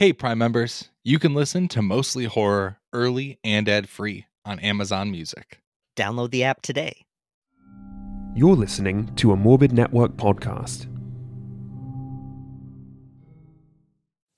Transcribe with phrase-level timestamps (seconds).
[0.00, 5.10] Hey, Prime members, you can listen to Mostly Horror early and ad free on Amazon
[5.10, 5.60] Music.
[5.94, 7.04] Download the app today.
[8.34, 10.86] You're listening to a Morbid Network podcast.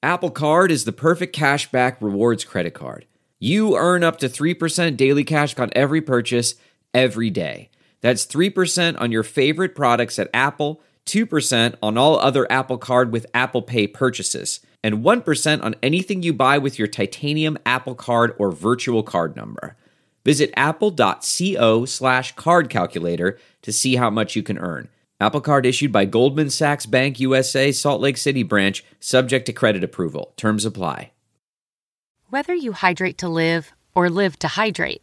[0.03, 3.07] Apple Card is the perfect cashback rewards credit card.
[3.39, 6.57] You earn up to 3% daily cash on every purchase
[6.93, 7.71] every day.
[8.01, 13.27] That's 3% on your favorite products at Apple, 2% on all other Apple Card with
[13.33, 18.51] Apple Pay purchases, and 1% on anything you buy with your titanium Apple Card or
[18.51, 19.77] virtual card number.
[20.25, 24.89] Visit apple.co slash card calculator to see how much you can earn.
[25.21, 29.85] Apple Card issued by Goldman Sachs Bank USA, Salt Lake City branch, subject to credit
[29.85, 30.33] approval.
[30.37, 31.13] Terms apply.
[32.29, 35.03] Whether you hydrate to live or live to hydrate,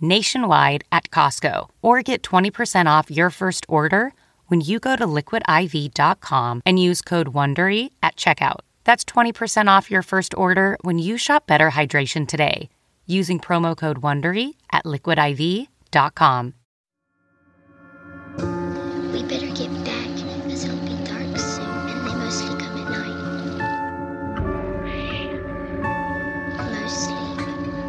[0.00, 4.12] nationwide at Costco or get 20% off your first order
[4.48, 8.60] when you go to liquidiv.com and use code WONDERY at checkout.
[8.84, 12.68] That's 20% off your first order when you shop Better Hydration today
[13.06, 16.54] using promo code WONDERY at liquidiv.com.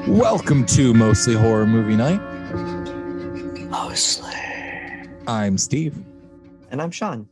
[0.08, 2.20] Welcome to Mostly Horror Movie Night.
[3.70, 4.32] Mostly.
[5.28, 5.98] I'm Steve,
[6.72, 7.28] And I'm Sean.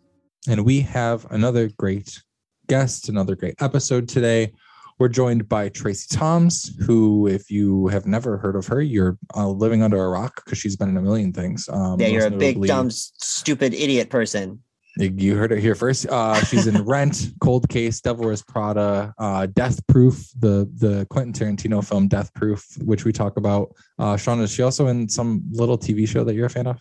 [0.50, 2.22] and we have another great
[2.68, 4.52] guest, another great episode today.
[5.00, 9.48] We're joined by Tracie Thoms, who, if you have never heard of her, you're uh,
[9.48, 11.70] living under a rock because she's been in a million things.
[11.70, 14.62] Um, Yeah, you're a big, dumb, stupid idiot person.
[14.98, 16.08] You heard it here first.
[16.08, 21.34] Uh, she's in Rent, Cold Case, Devil Wears Prada, uh, Death Proof, the the Quentin
[21.34, 23.76] Tarantino film Death Proof, which we talk about.
[24.00, 26.80] Uh, Sean, is she also in some little TV show that you're a fan of?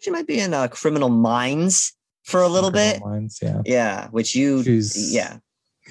[0.00, 3.00] She might be in uh, Criminal Minds for a little bit.
[3.00, 3.60] Minds, yeah.
[3.66, 5.36] Yeah, which you, She's yeah.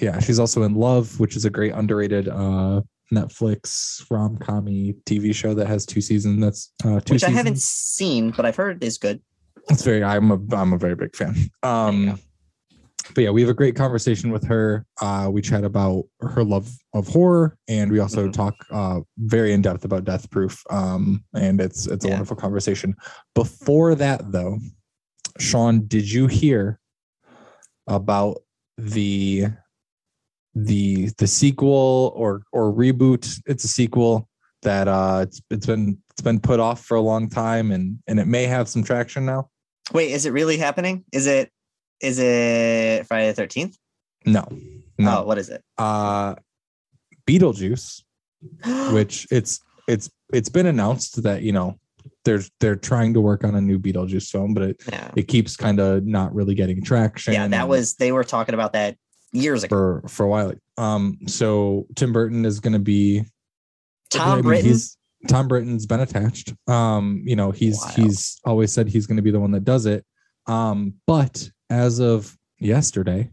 [0.00, 0.18] yeah.
[0.18, 2.80] She's also in Love, which is a great underrated uh,
[3.12, 6.40] Netflix rom commy TV show that has two seasons.
[6.40, 9.22] That's uh, two Which I haven't seen, but I've heard is good.
[9.70, 10.02] It's very.
[10.02, 10.38] I'm a.
[10.56, 11.36] I'm a very big fan.
[11.62, 12.18] Um,
[13.14, 14.84] but yeah, we have a great conversation with her.
[15.00, 18.32] Uh, we chat about her love of horror, and we also Mhm.
[18.32, 20.62] talk uh, very in depth about Death Proof.
[20.70, 22.14] Um, and it's it's a Yeah.
[22.14, 22.94] wonderful conversation.
[23.34, 24.58] Before that, though,
[25.38, 26.78] Sean, did you hear
[27.86, 28.38] about
[28.76, 29.46] the
[30.54, 33.40] the the sequel or or reboot?
[33.46, 34.28] It's a sequel
[34.62, 38.20] that uh it's it's been it's been put off for a long time, and and
[38.20, 39.48] it may have some traction now.
[39.92, 41.04] Wait, is it really happening?
[41.12, 41.50] Is it
[42.00, 43.76] is it Friday the thirteenth?
[44.26, 44.56] No, Oh,
[44.98, 45.22] no.
[45.24, 45.62] what is it?
[45.78, 46.34] uh
[47.26, 48.02] Beetlejuice,
[48.92, 51.78] which it's it's it's been announced that you know
[52.24, 55.10] they're they're trying to work on a new Beetlejuice film, but it, yeah.
[55.16, 57.32] it keeps kind of not really getting traction.
[57.34, 58.96] Yeah, that was they were talking about that
[59.32, 59.74] years ago.
[59.74, 60.52] for for a while.
[60.76, 63.24] Um, so Tim Burton is going to be I
[64.18, 64.76] Tom mean, Britton.
[65.28, 66.54] Tom Britton's been attached.
[66.66, 67.94] Um, you know, he's Wild.
[67.96, 70.04] he's always said he's going to be the one that does it.
[70.46, 73.30] Um, but as of yesterday,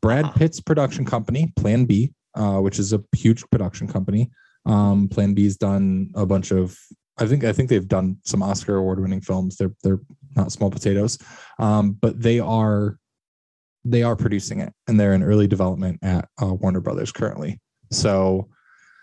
[0.00, 0.34] Brad Uh-huh.
[0.38, 4.30] Pitt's production company, Plan B, uh, which is a huge production company.
[4.66, 6.76] Um, Plan B's done a bunch of
[7.18, 9.56] I think I think they've done some Oscar award winning films.
[9.56, 10.00] They're they're
[10.34, 11.18] not small potatoes.
[11.58, 12.98] Um, but they are
[13.84, 17.60] they are producing it and they're in early development at uh, Warner Brothers currently.
[17.90, 18.48] So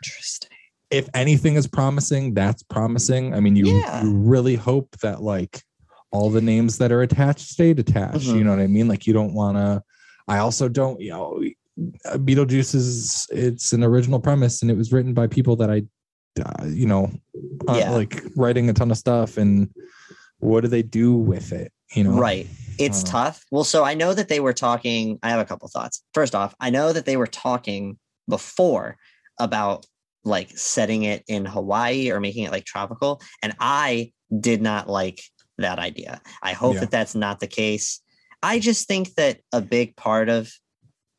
[0.03, 0.48] Interesting.
[0.91, 3.33] If anything is promising, that's promising.
[3.33, 4.03] I mean, you, Yeah.
[4.03, 5.61] you really hope that like
[6.11, 8.27] all the names that are attached stayed attached.
[8.27, 8.35] Mhm.
[8.37, 8.87] You know what I mean?
[8.87, 9.83] Like you don't want to.
[10.27, 10.99] I also don't.
[10.99, 11.43] You know,
[12.05, 15.83] uh, Beetlejuice is it's an original premise and it was written by people that I,
[16.43, 17.11] uh, you know,
[17.67, 17.91] aren't Yeah.
[17.91, 19.37] like writing a ton of stuff.
[19.37, 19.69] And
[20.39, 21.71] what do they do with it?
[21.93, 22.47] You know, Right.
[22.79, 23.45] It's Uh, tough.
[23.51, 25.19] Well, so I know that they were talking.
[25.21, 26.01] I have a couple thoughts.
[26.13, 27.97] First off, I know that they were talking
[28.27, 28.97] before
[29.39, 29.85] about
[30.23, 33.21] like setting it in Hawaii or making it like tropical.
[33.41, 35.21] And I did not like
[35.57, 36.21] that idea.
[36.41, 36.81] I hope Yeah.
[36.81, 38.01] that that's not the case.
[38.43, 40.51] I just think that a big part of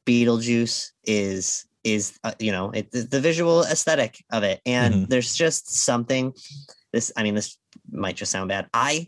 [0.06, 5.08] Beetlejuice is is uh, you know it, the- the visual aesthetic of it and Mhm.
[5.08, 6.32] there's just something
[6.92, 7.56] this i mean this
[7.90, 9.06] might just sound bad i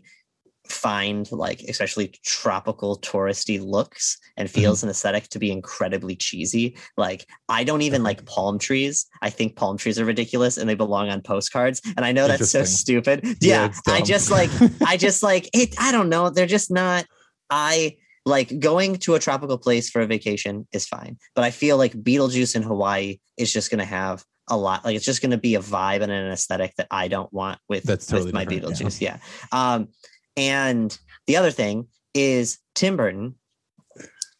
[0.67, 6.77] find like especially tropical touristy looks and feels an aesthetic to be incredibly cheesy.
[6.97, 9.05] Like I don't even like palm trees.
[9.21, 11.81] I think palm trees are ridiculous and they belong on postcards.
[11.97, 13.25] And I know that's so stupid.
[13.41, 14.49] Yeah, Yeah, I just like
[14.85, 15.75] I just like it.
[15.79, 16.29] I don't know.
[16.29, 17.05] They're just not.
[17.49, 21.77] I like going to a tropical place for a vacation is fine, but I feel
[21.77, 24.85] like Beetlejuice in Hawaii is just going to have a lot.
[24.85, 27.59] Like it's just going to be a vibe and an aesthetic that I don't want
[27.67, 28.85] with That's totally with my different, yeah.
[28.87, 29.01] Beetlejuice.
[29.01, 29.17] Yeah.
[29.51, 29.89] Um,
[30.37, 30.97] and
[31.27, 33.35] the other thing is Tim Burton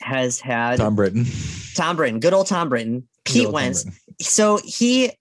[0.01, 1.25] has had Tom Britton.
[1.75, 3.99] Tom Britton, good old Tom Britton, Pete Wentz, Britton.
[4.21, 5.11] so he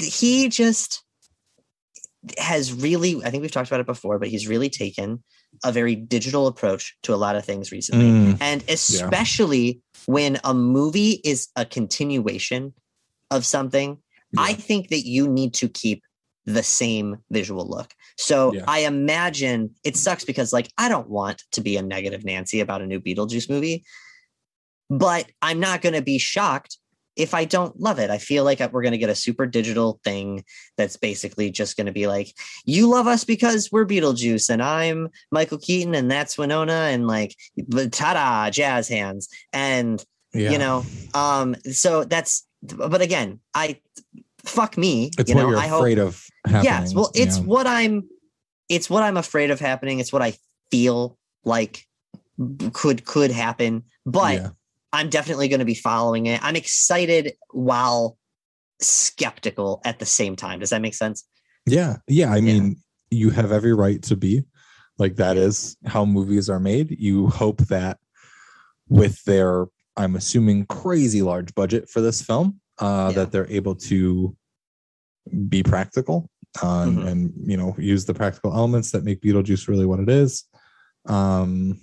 [0.00, 1.02] he just
[2.38, 5.22] has really i think we've talked about it before but he's really taken
[5.64, 8.04] a very digital approach to a lot of things recently.
[8.04, 12.72] Mm, and especially when a movie is a continuation
[13.30, 13.98] of something
[14.38, 16.02] i think that you need to keep
[16.46, 18.64] the same visual look so Yeah.
[18.66, 22.82] i imagine it sucks because like i don't want to be a negative nancy about
[22.82, 23.84] a new beetlejuice movie
[24.88, 26.78] but i'm not going to be shocked
[27.16, 28.08] if I don't love it.
[28.08, 30.44] I feel like we're going to get a super digital thing
[30.78, 32.32] that's basically just going to be like,
[32.64, 37.36] you love us because we're Beetlejuice and I'm Michael Keaton and that's Winona and like,
[37.90, 39.28] ta da, jazz hands.
[39.52, 40.02] And,
[40.32, 40.50] yeah.
[40.50, 43.80] you know, um, so that's, but again, I,
[44.44, 46.64] fuck me, it's you what know, you're I hope, afraid of happening.
[46.64, 47.44] yes, well, it's yeah.
[47.44, 48.08] what I'm,
[48.68, 49.98] it's what I'm afraid of happening.
[50.00, 50.34] It's what I
[50.70, 51.84] feel like
[52.72, 54.48] could, could happen, but Yeah.
[54.92, 56.42] I'm definitely going to be following it.
[56.42, 58.16] I'm excited while
[58.80, 60.58] skeptical at the same time.
[60.60, 61.24] Does that make sense?
[61.66, 61.96] Yeah.
[62.08, 62.32] Yeah.
[62.32, 62.40] I Yeah.
[62.40, 62.76] mean,
[63.10, 64.44] you have every right to be
[64.98, 66.96] like that is how movies are made.
[66.98, 67.98] You hope that
[68.88, 69.66] with their,
[69.96, 73.12] I'm assuming, crazy large budget for this film, uh, Yeah.
[73.24, 74.36] that they're able to
[75.48, 76.28] be practical
[76.62, 77.06] uh, and- Mhm.
[77.06, 80.44] and, you know, use the practical elements that make Beetlejuice really what it is.
[81.06, 81.80] Um,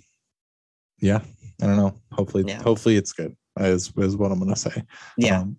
[1.00, 1.22] yeah.
[1.62, 1.94] I don't know.
[2.12, 2.62] Hopefully, Yeah.
[2.62, 3.34] hopefully it's good.
[3.58, 4.84] Is is what I'm gonna say.
[5.16, 5.40] Yeah.
[5.40, 5.56] Um,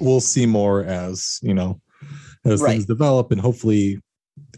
[0.00, 1.80] we'll see more as you know
[2.44, 2.72] as Right.
[2.72, 4.00] things develop and hopefully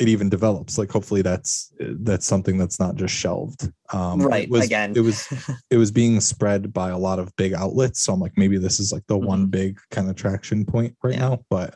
[0.00, 4.48] it even develops like hopefully that's that's something that's not just shelved um it Right,
[4.50, 4.92] was, again.
[4.96, 5.28] it was
[5.70, 8.78] it was being spread by a lot of big outlets so i'm like maybe this
[8.80, 11.22] is like the one big kind of traction point right Mm-hmm.
[11.22, 11.28] Yeah.
[11.30, 11.74] now but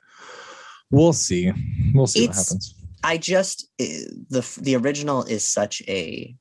[0.90, 1.52] we'll see
[1.94, 2.74] we'll see what happens
[3.04, 6.34] I just eh, the the original is such a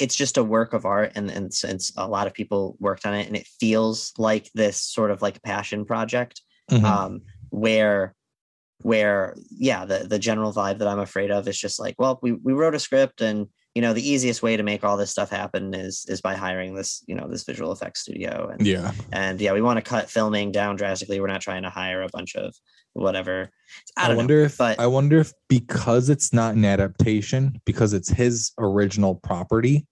[0.00, 3.14] it's just a work of art and and since a lot of people worked on
[3.14, 6.40] it and it feels like this sort of like passion project
[6.70, 6.84] Mhm.
[6.84, 7.20] um
[7.50, 8.14] where
[8.82, 12.32] where yeah the the general vibe that i'm afraid of is just like well we
[12.32, 15.30] we wrote a script and you know the easiest way to make all this stuff
[15.30, 18.50] happen is is by hiring this you know this visual effects studio.
[18.52, 18.92] And yeah.
[19.12, 21.20] and yeah we want to cut filming down drastically.
[21.20, 22.54] We're not trying to hire a bunch of
[22.92, 23.50] whatever.
[23.96, 27.94] I I, wonder know if but I wonder if because it's not an adaptation, because
[27.94, 29.86] it's his original property,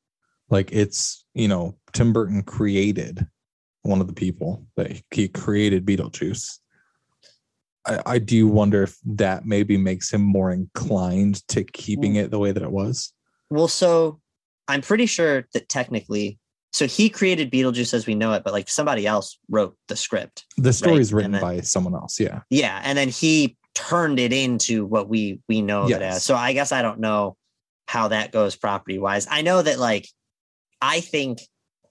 [0.50, 3.26] like it's you know Tim Burton created
[3.82, 6.58] one of the people that he created Beetlejuice.
[7.90, 12.38] I, I do wonder if that maybe makes him more inclined to keeping it the
[12.38, 13.12] way that it was.
[13.50, 14.20] well so
[14.68, 16.38] i'm pretty sure that technically
[16.72, 20.44] so he created beetlejuice as we know it but like somebody else wrote the script
[20.56, 22.20] The story is written then- by someone else.
[22.20, 22.40] Yeah.
[22.50, 26.34] yeah and then he turned it into what we we know of it as so
[26.36, 27.36] i guess i don't know
[27.88, 30.06] how that goes property wise i know that like
[30.82, 31.40] i think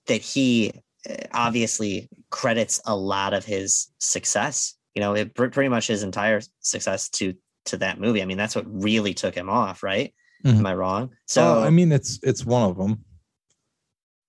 [0.08, 0.72] that he
[1.10, 6.42] uh, obviously credits a lot of his success you know it pretty much his entire
[6.60, 7.34] success to
[7.66, 10.14] to that movie i mean that's what really took him off right
[10.46, 10.60] Mhm.
[10.60, 13.04] am i wrong so So I mean, it's it's one of them.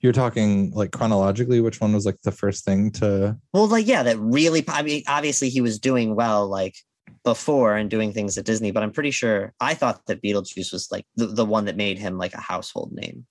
[0.00, 3.37] You're talking like chronologically, which one was like the first thing to?
[3.52, 6.75] Well, like, yeah, that really, I mean, obviously he was doing well, like
[7.23, 10.88] before and doing things at Disney, but I'm pretty sure I thought that Beetlejuice was
[10.90, 13.26] like the, the one that made him like a household name.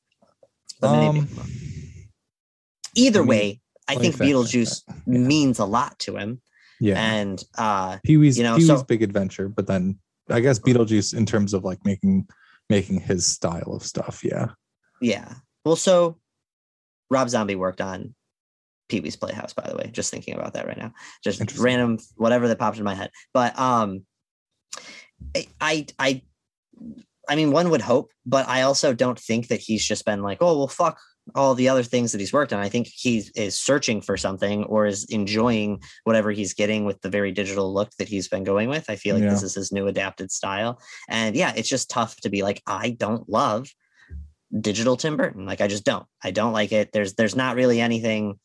[0.79, 1.27] But Um,
[2.95, 6.39] either let me- way, I think Beetlejuice means a lot to him.
[6.79, 6.99] Yeah.
[6.99, 10.59] And uh Pee Wee's you know, Pee Wee's so- Big Adventure, but then I guess
[10.59, 12.27] Beetlejuice in terms of like making
[12.69, 14.21] making his style of stuff.
[14.23, 14.49] Yeah.
[15.01, 15.33] yeah.
[15.65, 16.19] Well, so
[17.09, 18.13] Rob Zombie worked on
[18.89, 19.89] Pee Wee's Playhouse, by the way.
[19.91, 20.93] Just thinking about that right now.
[21.23, 23.11] Just random whatever that popped in my head.
[23.33, 24.05] But um
[25.59, 26.21] I I
[27.27, 30.37] I mean one would hope, but I also don't think that he's just been like,
[30.41, 30.99] oh well fuck
[31.35, 32.59] all the other things that he's worked on.
[32.59, 37.09] I think he is searching for something or is enjoying whatever he's getting with the
[37.09, 38.89] very digital look that he's been going with.
[38.89, 40.81] I feel like this is his new adapted style.
[41.07, 43.69] And yeah, it's just tough to be like, I don't love
[44.59, 45.45] digital Tim Burton.
[45.45, 46.05] Like I just don't.
[46.23, 46.91] I don't like it.
[46.91, 48.39] There's there's not really anything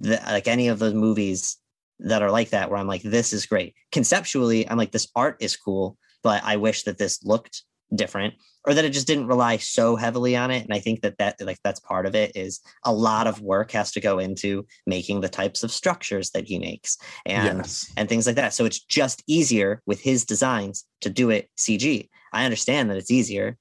[0.00, 1.58] that like any of those movies
[2.00, 3.74] that are like that where I'm like, this is great.
[3.92, 7.62] Conceptually, I'm like, this art is cool, but I wish that this looked
[7.94, 8.34] different
[8.66, 11.34] or that it just didn't rely so heavily on it and i think that that
[11.40, 15.20] like that's part of it is a lot of work has to go into making
[15.20, 17.92] the types of structures that he makes and yes.
[17.96, 22.08] and things like that so it's just easier with his designs to do it cg
[22.32, 23.56] i understand that it's easier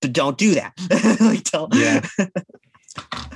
[0.00, 0.72] but don't do that
[1.20, 2.06] like don't Yeah.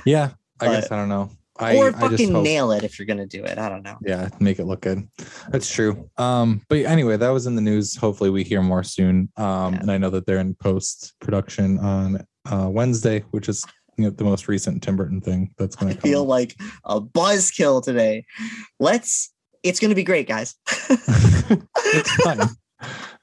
[0.05, 0.31] Yeah.
[0.59, 1.29] I But- guess I don't know.
[1.57, 4.59] I, or fucking nail it if you're gonna do it i don't know yeah, make
[4.59, 5.07] it look good.
[5.49, 6.09] That's true.
[6.17, 7.95] Um, but anyway, that was in the news.
[7.95, 9.29] Hopefully we hear more soon.
[9.37, 9.79] Um, Yeah.
[9.81, 13.63] and I know that they're in post production on uh Wednesday, which is
[13.97, 16.01] you know, the most recent Tim Burton thing that's gonna come.
[16.01, 16.27] feel out.
[16.27, 18.25] like a buzzkill today
[18.79, 19.31] let's
[19.63, 22.39] it's gonna be great guys it's fine.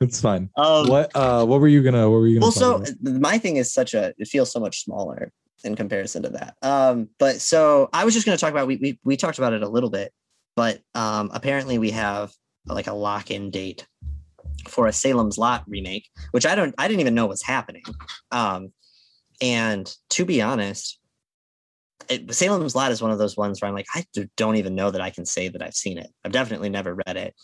[0.00, 0.48] It's fine.
[0.56, 3.20] um, what uh what were you gonna what were you gonna well so about?
[3.20, 5.30] my thing is such a it feels so much smaller
[5.64, 6.56] in comparison to that.
[6.62, 9.52] Um but so i was just going to talk about we, we we talked about
[9.52, 10.12] it a little bit
[10.56, 12.32] but um apparently we have
[12.66, 13.86] like a lock-in date
[14.68, 17.82] for a salem's lot remake which i don't i didn't even know was happening.
[18.30, 18.72] Um
[19.40, 20.98] and to be honest
[22.08, 24.04] it, salem's lot is one of those ones where i'm like I
[24.36, 26.08] don't even know that i can say that i've seen it.
[26.24, 27.34] I've definitely never read it.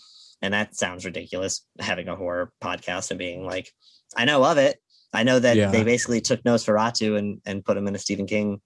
[0.40, 3.72] And that sounds ridiculous having a horror podcast and being like
[4.16, 4.80] i know of it
[5.12, 5.70] i know that Yeah.
[5.70, 8.60] they basically took nosferatu and and put him in a stephen king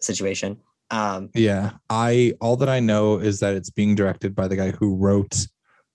[0.00, 0.58] situation
[0.90, 4.72] um Yeah, I all that I know is that it's being directed by the guy
[4.72, 5.46] who wrote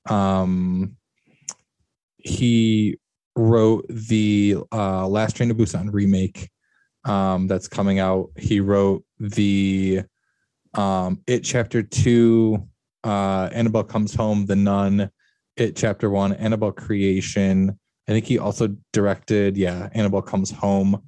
[0.10, 0.96] um
[2.18, 2.98] he
[3.36, 6.50] wrote the uh Last Train to Busan remake
[7.06, 8.32] um that's coming out.
[8.38, 10.02] He wrote the
[10.74, 12.58] um It chapter 2
[13.04, 15.12] uh Annabelle comes home, The Nun,
[15.56, 17.78] It chapter 1, Annabelle creation.
[18.08, 21.02] I think he also directed yeah, Annabelle comes home.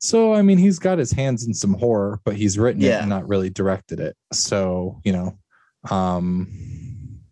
[0.00, 3.08] So I mean, he's got his hands in some horror, but he's written it and
[3.08, 4.16] not really directed it.
[4.32, 5.38] So you know,
[5.90, 6.48] um,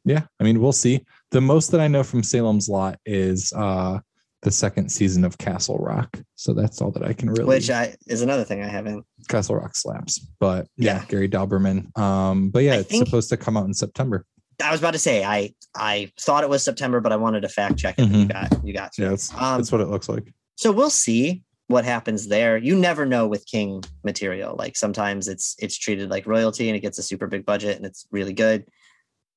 [0.04, 0.22] yeah.
[0.40, 1.04] I mean, we'll see.
[1.30, 3.98] The most that I know from Salem's Lot is uh
[4.42, 6.20] the second season of Castle Rock.
[6.34, 7.46] So that's all that I can really.
[7.46, 11.04] which i is another thing i haven't Castle Rock slaps, but yeah, Yeah.
[11.08, 11.96] Gary Dauberman.
[11.98, 14.24] Um, but yeah, I it's think- supposed to come out in September.
[14.62, 17.48] I was about to say i i thought it was september but i wanted to
[17.48, 18.08] fact check it.
[18.10, 18.90] But you got you got.
[18.98, 20.32] Yeah, that's Um, that's what it looks like.
[20.56, 22.58] so we'll see what happens there.
[22.58, 26.80] You never know with king material like sometimes it's it's treated like royalty and it
[26.80, 28.66] gets a super big budget and it's really good.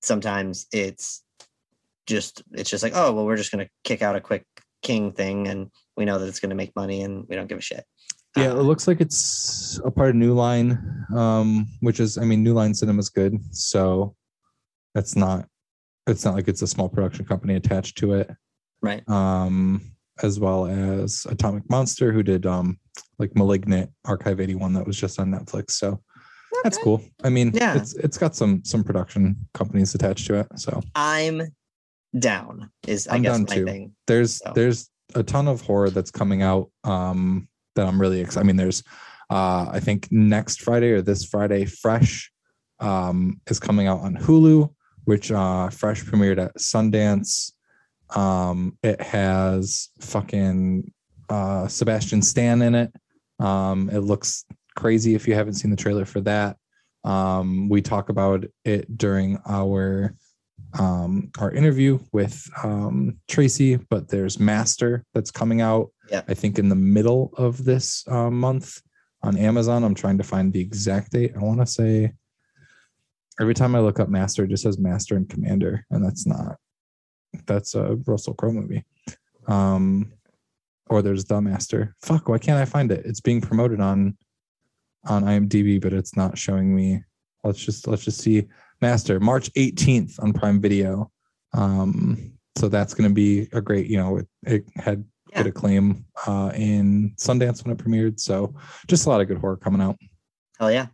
[0.02, 1.24] Sometimes it's
[2.06, 4.46] just it's just like oh well we're just going to kick out a quick
[4.84, 7.58] king thing and we know that it's going to make money and we don't give
[7.58, 7.84] a shit.
[8.36, 10.78] Yeah, Uh, it looks like it's a part of New Line,
[11.16, 14.16] um, which is, I mean, New Line Cinema's good, so
[14.98, 15.48] that's not,
[16.08, 18.32] it's not like it's a small production company attached to it.
[18.82, 19.82] right Um,
[20.24, 22.80] as well as Atomic Monster, who did um,
[23.20, 25.72] like Malignant, Archive eighty one, that was just on Netflix.
[25.72, 26.02] So
[26.64, 27.04] that's cool.
[27.24, 27.78] I mean, Yeah.
[27.78, 30.48] it's it's got some some production companies attached to it.
[30.56, 31.42] So i'm
[32.18, 33.66] down is i I'm guess my too.
[33.66, 34.52] thing there's So.
[34.56, 38.56] there's a ton of horror that's coming out um that i'm really excited i mean
[38.56, 38.82] there's
[39.30, 42.32] uh i think next friday or this friday fresh
[42.80, 44.74] um is coming out on hulu
[45.08, 47.52] which uh fresh premiered at sundance
[48.16, 50.92] um it has fucking
[51.30, 52.92] uh sebastian stan in it
[53.40, 54.46] um it looks
[54.76, 56.58] crazy if you haven't seen the trailer for that
[57.04, 60.14] um we talk about it during our
[60.78, 65.92] um, our interview with um, Tracie, but there's Master that's coming out.
[66.12, 66.24] Yeah.
[66.28, 68.82] I think in the middle of this uh, month
[69.24, 69.84] on Amazon.
[69.84, 71.34] I'm trying to find the exact date.
[71.36, 72.14] I want to say
[73.40, 76.58] every time I look up Master, it just says Master and Commander, and that's not.
[77.46, 78.84] That's a Russell Crowe movie.
[79.48, 80.14] Um,
[80.90, 81.96] or there's the Master.
[82.02, 83.06] Fuck, why can't I find it?
[83.06, 84.18] It's being promoted on
[85.06, 87.04] on IMDb, but it's not showing me.
[87.44, 88.48] Let's just let's just see
[88.82, 91.12] Master March 18th on Prime Video.
[91.54, 95.44] Um, so that's going to be a great, you know, it, it had Yeah.
[95.44, 98.20] good acclaim uh, in Sundance when it premiered.
[98.20, 98.56] So
[98.88, 99.96] just a lot of good horror coming out.
[100.60, 100.88] Hell yeah.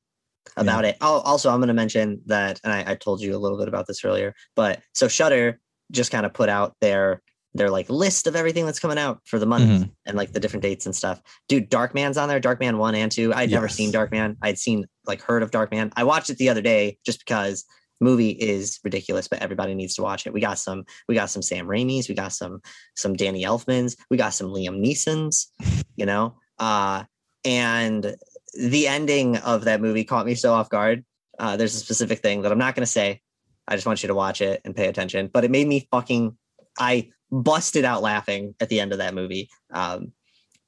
[0.57, 0.97] About it.
[1.01, 3.67] Oh, also, I'm going to mention that, and I, I told you a little bit
[3.67, 5.59] about this earlier, but so Shudder
[5.91, 7.21] just kind of put out their
[7.55, 9.91] their like list of everything that's coming out for the month Mhm.
[10.07, 11.21] and like the different dates and stuff.
[11.47, 12.41] Dude, Darkman's on there.
[12.41, 13.31] Darkman one and two.
[13.31, 13.75] I'd never Yes.
[13.75, 14.37] seen Darkman.
[14.41, 15.91] I'd seen like heard of Darkman.
[15.95, 17.63] I watched it the other day just because
[18.01, 20.33] movie is ridiculous, but everybody needs to watch it.
[20.33, 22.59] We got some, we got some Sam Raimi's, we got some
[22.95, 25.47] some Danny Elfmans, we got some Liam Neeson's,
[25.95, 26.35] you know.
[26.57, 27.03] Uh
[27.45, 28.15] and
[28.53, 31.03] the ending of that movie caught me so off guard.
[31.39, 33.21] Uh, there's a specific thing that I'm not going to say.
[33.67, 35.29] I just want you to watch it and pay attention.
[35.33, 36.37] But it made me fucking.
[36.79, 39.49] I busted out laughing at the end of that movie.
[39.71, 40.11] Um,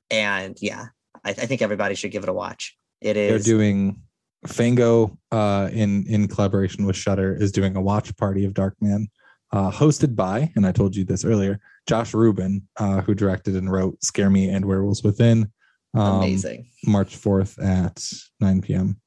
[0.09, 0.85] and yeah,
[1.23, 2.77] I, I think everybody should give it a watch.
[3.01, 3.45] It is.
[3.45, 4.01] They're doing
[4.47, 9.07] Fango uh, in in collaboration with Shudder is doing a watch party of Darkman
[9.51, 13.71] uh, hosted by, and I told you this earlier, Josh Rubin, uh, who directed and
[13.71, 15.51] wrote Scare Me and Werewolves Within.
[15.95, 16.69] Um, Amazing.
[16.85, 18.03] March 4th at
[18.41, 18.99] 9 p.m.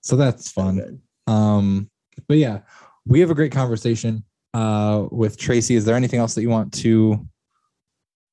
[0.00, 0.76] So that's fun.
[0.76, 1.00] good.
[1.32, 1.90] Um,
[2.28, 2.60] but yeah,
[3.06, 5.76] we have a great conversation uh, with Tracie.
[5.76, 7.26] Is there anything else that you want to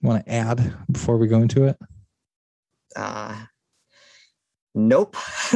[0.02, 1.78] want to add before we go into it?
[2.96, 3.36] Uh,
[4.74, 5.16] nope.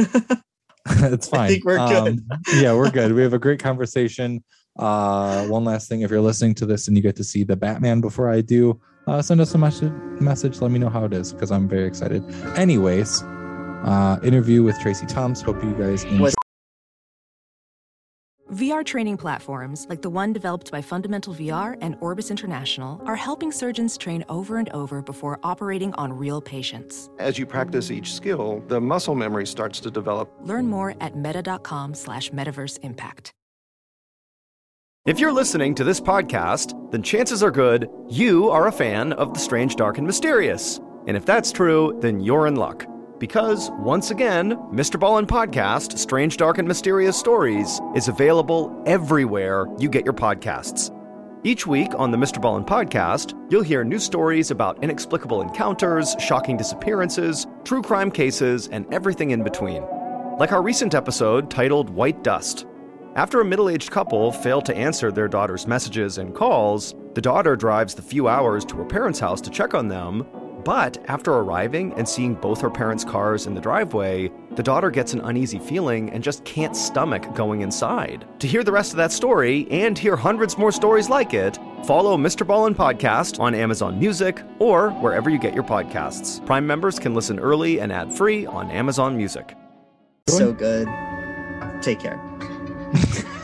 [0.86, 1.40] it's fine.
[1.40, 2.20] I think we're good.
[2.30, 3.12] Um, yeah, we're good.
[3.12, 4.44] We have a great conversation.
[4.78, 7.56] Uh, one last thing, if you're listening to this and you get to see the
[7.56, 9.92] Batman before I do, uh, send us a message.
[10.20, 10.60] Message.
[10.60, 12.24] Let me know how it is because I'm very excited.
[12.56, 15.40] Anyways, uh, interview with Tracie Thoms.
[15.42, 16.30] Hope you guys enjoy.
[18.52, 23.52] VR training platforms, like the one developed by Fundamental VR and Orbis International, are helping
[23.52, 27.10] surgeons train over and over before operating on real patients.
[27.18, 30.32] As you practice each skill, the muscle memory starts to develop.
[30.40, 33.34] Learn more at meta.com slash metaverse impact.
[35.08, 39.32] If you're listening to this podcast, then chances are good you are a fan of
[39.32, 40.80] the strange, dark, and mysterious.
[41.06, 42.84] And if that's true, then you're in luck.
[43.18, 45.00] Because, once again, Mr.
[45.00, 50.94] Ballen Podcast, Strange, Dark, and Mysterious Stories, is available everywhere you get your podcasts.
[51.42, 52.38] Each week on the Mr.
[52.38, 58.84] Ballen Podcast, you'll hear new stories about inexplicable encounters, shocking disappearances, true crime cases, and
[58.92, 59.82] everything in between.
[60.38, 62.66] Like our recent episode titled White Dust.
[63.18, 67.56] After a middle aged couple fail to answer their daughter's messages and calls, the daughter
[67.56, 70.24] drives the few hours to her parents' house to check on them.
[70.64, 75.14] But after arriving and seeing both her parents' cars in the driveway, the daughter gets
[75.14, 78.24] an uneasy feeling and just can't stomach going inside.
[78.38, 82.16] To hear the rest of that story and hear hundreds more stories like it, follow
[82.16, 82.46] Mr.
[82.46, 86.46] Ballen Podcast on Amazon Music or wherever you get your podcasts.
[86.46, 89.56] Prime members can listen early and ad free on Amazon Music.
[90.28, 90.86] so good.
[91.82, 92.20] Take care.
[92.94, 93.28] All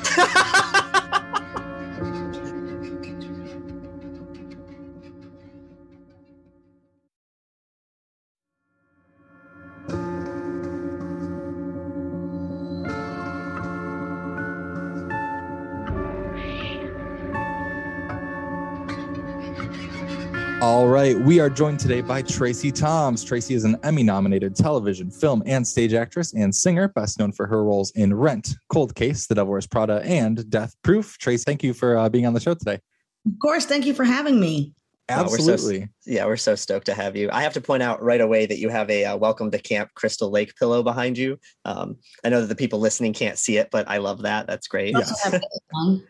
[21.14, 23.24] right, we are joined today by Tracie Thoms.
[23.24, 27.46] Tracie is an Emmy nominated television, film, and stage actress and singer, best known for
[27.46, 31.18] her roles in Rent, Cold Case, The Devil Wears Prada, and Death Proof.
[31.18, 32.80] Tracie, thank you for uh, being on the show today.
[33.26, 33.64] Of course.
[33.66, 34.74] Thank you for having me.
[35.10, 35.88] Oh, we're so- Absolutely.
[36.06, 37.28] Yeah, we're so stoked to have you.
[37.32, 39.90] I have to point out right away that you have a uh, welcome to camp
[39.94, 41.38] Crystal Lake pillow behind you.
[41.64, 44.46] Um, I know that the people listening can't see it, but I love that.
[44.46, 44.94] That's great.
[44.94, 46.02] Also have this on.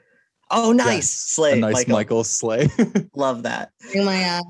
[0.51, 0.87] Oh, nice.
[0.95, 1.53] Yes, Slay.
[1.55, 1.93] a nice Michael.
[1.95, 2.69] Michael, Slay.
[3.17, 3.71] Love that.
[3.90, 4.43] Bring my uh,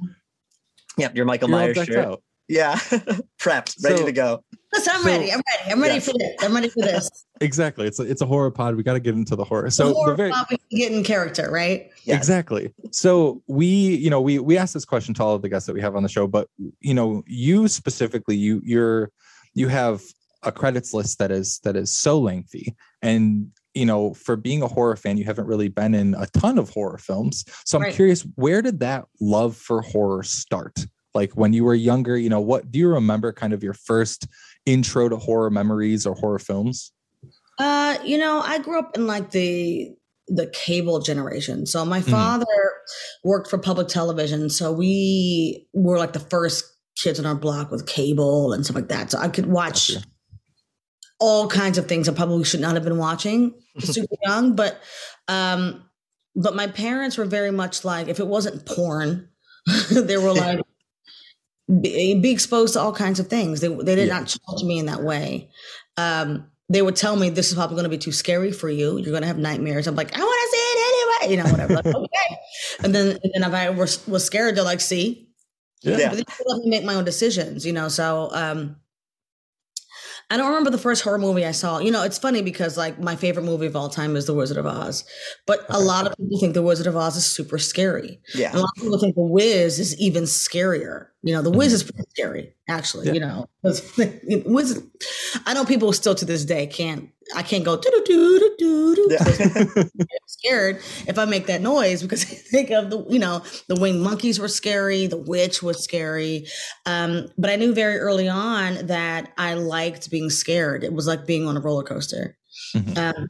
[0.99, 2.05] Yep, your Michael You're all Myers decked shirt.
[2.07, 2.23] out.
[2.49, 2.75] Yeah.
[3.41, 4.45] Prepped, ready So- to go.
[4.73, 5.33] listen, I'm So- ready.
[5.33, 5.73] I'm ready.
[5.73, 6.05] I'm ready Yes.
[6.07, 6.35] for this.
[6.41, 7.11] I'm ready for this.
[7.41, 7.87] Exactly.
[7.89, 8.77] It's a, it's a horror pod.
[8.77, 9.69] We got to get into the horror.
[9.71, 11.91] So So the horror the very plot we can get in character, right?
[12.05, 12.17] Yes.
[12.17, 12.73] Exactly.
[12.93, 15.73] So we, you know, we we ask this question to all of the guests that
[15.75, 16.49] we have on the show, but
[16.81, 19.11] you know, you specifically, you you're
[19.53, 20.01] you have
[20.45, 24.69] a credits list that is that is so lengthy, and you know, for being a
[24.69, 27.45] horror fan, you haven't really been in a ton of horror films.
[27.65, 27.95] So I'm Right.
[27.95, 30.87] curious, where did that love for horror start?
[31.13, 33.33] Like when you were younger, you know, what do you remember?
[33.33, 34.27] Kind of your first
[34.67, 36.93] intro to horror memories or horror films?
[37.59, 39.91] Uh, you know, I grew up in like the
[40.29, 41.67] the cable generation.
[41.67, 42.11] So my Mhm.
[42.11, 42.47] father
[43.25, 44.49] worked for public television.
[44.49, 46.65] So we were like the first
[46.97, 49.11] kids on our block with cable and stuff like that.
[49.11, 50.07] So I could watch Gotcha.
[51.27, 54.81] All kinds of things I probably should not have been watching super young, but
[55.29, 55.85] um
[56.37, 59.29] but my parents were very much like if it wasn't porn,
[59.91, 60.61] they were like
[61.81, 63.61] be, be exposed to all kinds of things.
[63.61, 64.19] They they did Yeah.
[64.19, 65.51] not challenge me in that way.
[65.97, 68.97] Um they would tell me this is probably going to be too scary for you.
[68.97, 69.87] You're going to have nightmares.
[69.87, 71.37] I'm like, I want to see it anyway.
[71.37, 71.75] You know, whatever.
[71.75, 72.37] Like, okay.
[72.83, 75.29] And then, and then if I was, was scared, they're like, see,
[75.83, 76.09] Yeah.
[76.09, 77.89] but they let me make my own decisions, you know.
[77.89, 78.77] So um
[80.31, 81.79] I don't remember the first horror movie I saw.
[81.79, 84.57] You know, it's funny because like my favorite movie of all time is The Wizard
[84.57, 85.05] of Oz.
[85.47, 88.21] But a lot of people think The Wizard of Oz is super scary.
[88.51, 91.09] And a lot of people think The Wiz is even scarier.
[91.23, 91.75] You know, The Wiz mm-hmm.
[91.75, 93.13] is pretty scary, actually, Yeah.
[93.13, 93.49] you know,
[94.47, 94.83] Wiz,
[95.47, 98.95] I know people still to this day can't I can't go do do do do
[98.97, 99.91] do
[100.27, 104.03] scared if I make that noise because I think of the, you know, the winged
[104.03, 106.47] monkeys were scary, the witch was scary.
[106.87, 110.85] Um, but I knew very early on that I liked being scared.
[110.85, 112.37] It was like being on a roller coaster.
[112.75, 112.97] Mhm.
[112.99, 113.29] Um,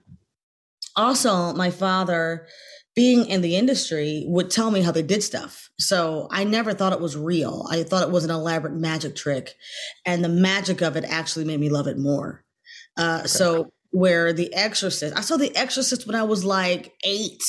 [0.96, 2.46] also, my father,
[2.94, 5.68] being in the industry, would tell me how they did stuff.
[5.80, 7.66] So I never thought it was real.
[7.68, 9.56] I thought it was an elaborate magic trick.
[10.06, 12.44] And the magic of it actually made me love it more.
[12.96, 17.42] Uh, So, where The Exorcist, I saw The Exorcist when I was like eight.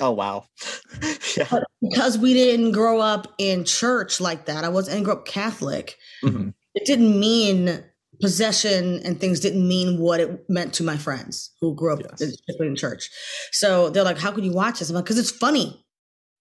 [0.00, 0.46] Oh wow.
[1.36, 1.60] yeah.
[1.82, 5.26] Because we didn't grow up in church like that, I was I didn't grow up
[5.26, 5.96] Catholic.
[6.24, 6.54] Mhm.
[6.74, 7.84] It didn't mean
[8.20, 12.20] possession and things didn't mean what it meant to my friends who grew up Yes.
[12.48, 13.10] in, in church.
[13.52, 15.84] So they're like, "How can you watch this?" I'm like, "Because it's funny."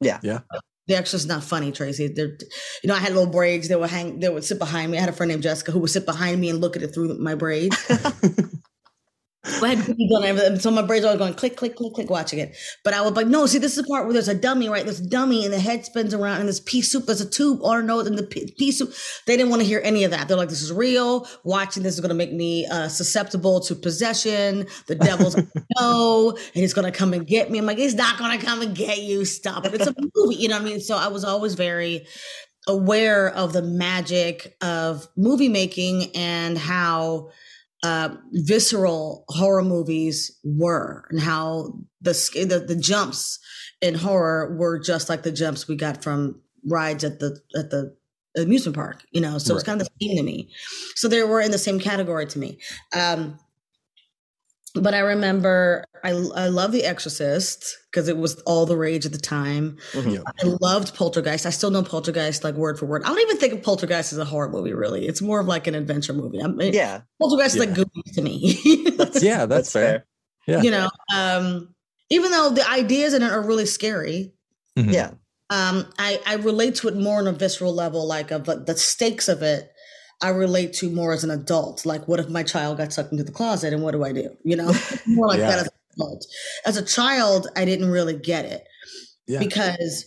[0.02, 0.20] Yeah.
[0.24, 0.40] Yeah.
[0.88, 2.08] The Exorcist is not funny, Tracie.
[2.08, 2.38] They're,
[2.84, 3.68] you know, I had little braids.
[3.68, 4.20] They would hang.
[4.22, 4.98] They would sit behind me.
[4.98, 6.94] I had a friend named Jessica who would sit behind me and look at it
[6.94, 7.78] through my braids.
[9.46, 10.60] I had beads on everything.
[10.60, 12.58] So my brain's always going click, click, click, click, watching it.
[12.84, 14.86] But I was like, no, see, this is the part where there's a dummy, right?
[14.86, 17.78] This dummy and the head spins around and this pea soup, there's a tube on
[17.78, 18.94] her nose and the pea, soup.
[19.28, 20.28] They didn't want to hear any of that.
[20.28, 21.26] They're like, this is real.
[21.46, 24.68] Watching this is going to make me uh, susceptible to possession.
[24.88, 25.48] The devil's gonna
[25.80, 27.60] and he's going to come and get me.
[27.60, 29.24] I'm like, he's not going to come and get you.
[29.24, 29.74] Stop it.
[29.74, 30.36] It's a movie.
[30.36, 30.82] You know what I mean?
[30.82, 32.06] So I was always very
[32.68, 37.30] aware of the magic of movie making and how
[37.84, 43.40] uh, visceral horror movies were and how the, the the jumps
[43.82, 47.96] in horror were just like the jumps we got from rides at the at the
[48.38, 49.38] amusement park you know?
[49.38, 50.50] So it's kind of the same to me.
[50.96, 52.60] So they were in the same category to me.
[52.94, 53.40] Um
[54.76, 59.12] but I remember I I love The Exorcist because it was all the rage at
[59.12, 59.78] the time.
[59.94, 60.14] Mhm.
[60.16, 60.22] Yeah.
[60.44, 61.46] I loved Poltergeist.
[61.46, 63.04] I still know Poltergeist like word for word.
[63.04, 64.74] I don't even think of Poltergeist as a horror movie.
[64.74, 66.42] Really, it's more of like an adventure movie.
[66.42, 67.02] I mean, Yeah.
[67.20, 67.84] Poltergeist is like Yeah.
[67.84, 68.60] Goonies to me.
[69.22, 70.06] Yeah, that's, fair.
[70.48, 70.62] Yeah.
[70.62, 71.76] you know, um,
[72.10, 74.34] even though the ideas in it are really scary,
[74.78, 74.94] Mhm.
[74.94, 75.12] Yeah.
[75.50, 79.28] um, I I relate to it more on a visceral level, like of the stakes
[79.28, 79.72] of it.
[80.22, 81.86] I relate to more as an adult.
[81.86, 84.36] Like, what if my child got sucked into the closet, and what do I do?
[84.44, 84.74] You know,
[85.08, 85.50] more like Yeah.
[85.52, 86.26] that as an adult.
[86.66, 88.64] As a child, I didn't really get it
[89.28, 89.40] Yeah.
[89.40, 90.06] because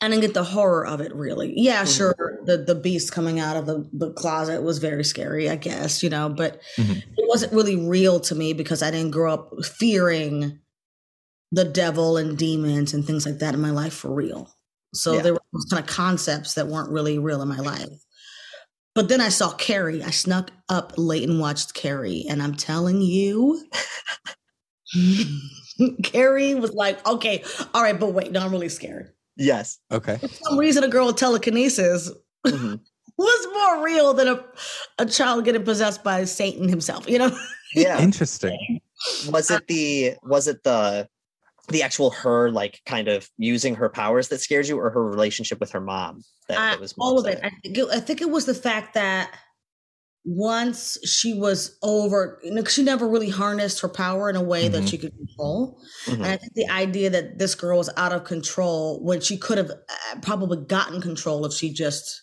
[0.00, 1.52] I didn't get the horror of it really.
[1.58, 1.96] Yeah, Mhm.
[1.96, 6.02] sure, the the beast coming out of the, the closet was very scary, I guess,
[6.04, 6.98] you know, but Mhm.
[6.98, 10.60] it wasn't really real to me because I didn't grow up fearing
[11.50, 14.54] the devil and demons and things like that in my life for real.
[14.94, 15.22] So Yeah.
[15.22, 18.04] there were those kind of concepts that weren't really real in my life.
[18.94, 20.02] But then I saw Carrie.
[20.02, 23.64] I snuck up late and watched Carrie, and I'm telling you,
[26.02, 29.12] Carrie was like, okay, all right, but wait, no, I'm really scared.
[29.36, 29.78] Yes.
[29.92, 30.16] Okay.
[30.18, 32.10] For some reason, a girl with telekinesis
[32.46, 32.80] Mhm.
[33.18, 34.44] was more real than a,
[34.98, 37.36] a child getting possessed by Satan himself, you know?
[37.74, 38.00] Yeah.
[38.00, 38.80] Interesting.
[39.30, 41.08] was it the was it the
[41.68, 45.60] the actual her like kind of using her powers that scared you or her relationship
[45.60, 47.40] with her mom that, I- that was more all of it.
[47.42, 47.86] I think it.
[47.92, 49.30] I think it was the fact that
[50.24, 54.42] once she was over, you know, 'cause she never really harnessed her power in a
[54.42, 54.88] way that Mhm.
[54.90, 55.80] she could control.
[56.06, 56.14] Mhm.
[56.14, 59.56] And I think the idea that this girl was out of control when she could
[59.58, 62.22] have uh, probably gotten control if she just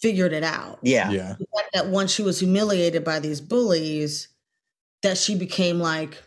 [0.00, 0.78] figured it out.
[0.82, 1.34] yeah Yeah.
[1.74, 4.28] That once she was humiliated by these bullies,
[5.02, 6.22] that she became like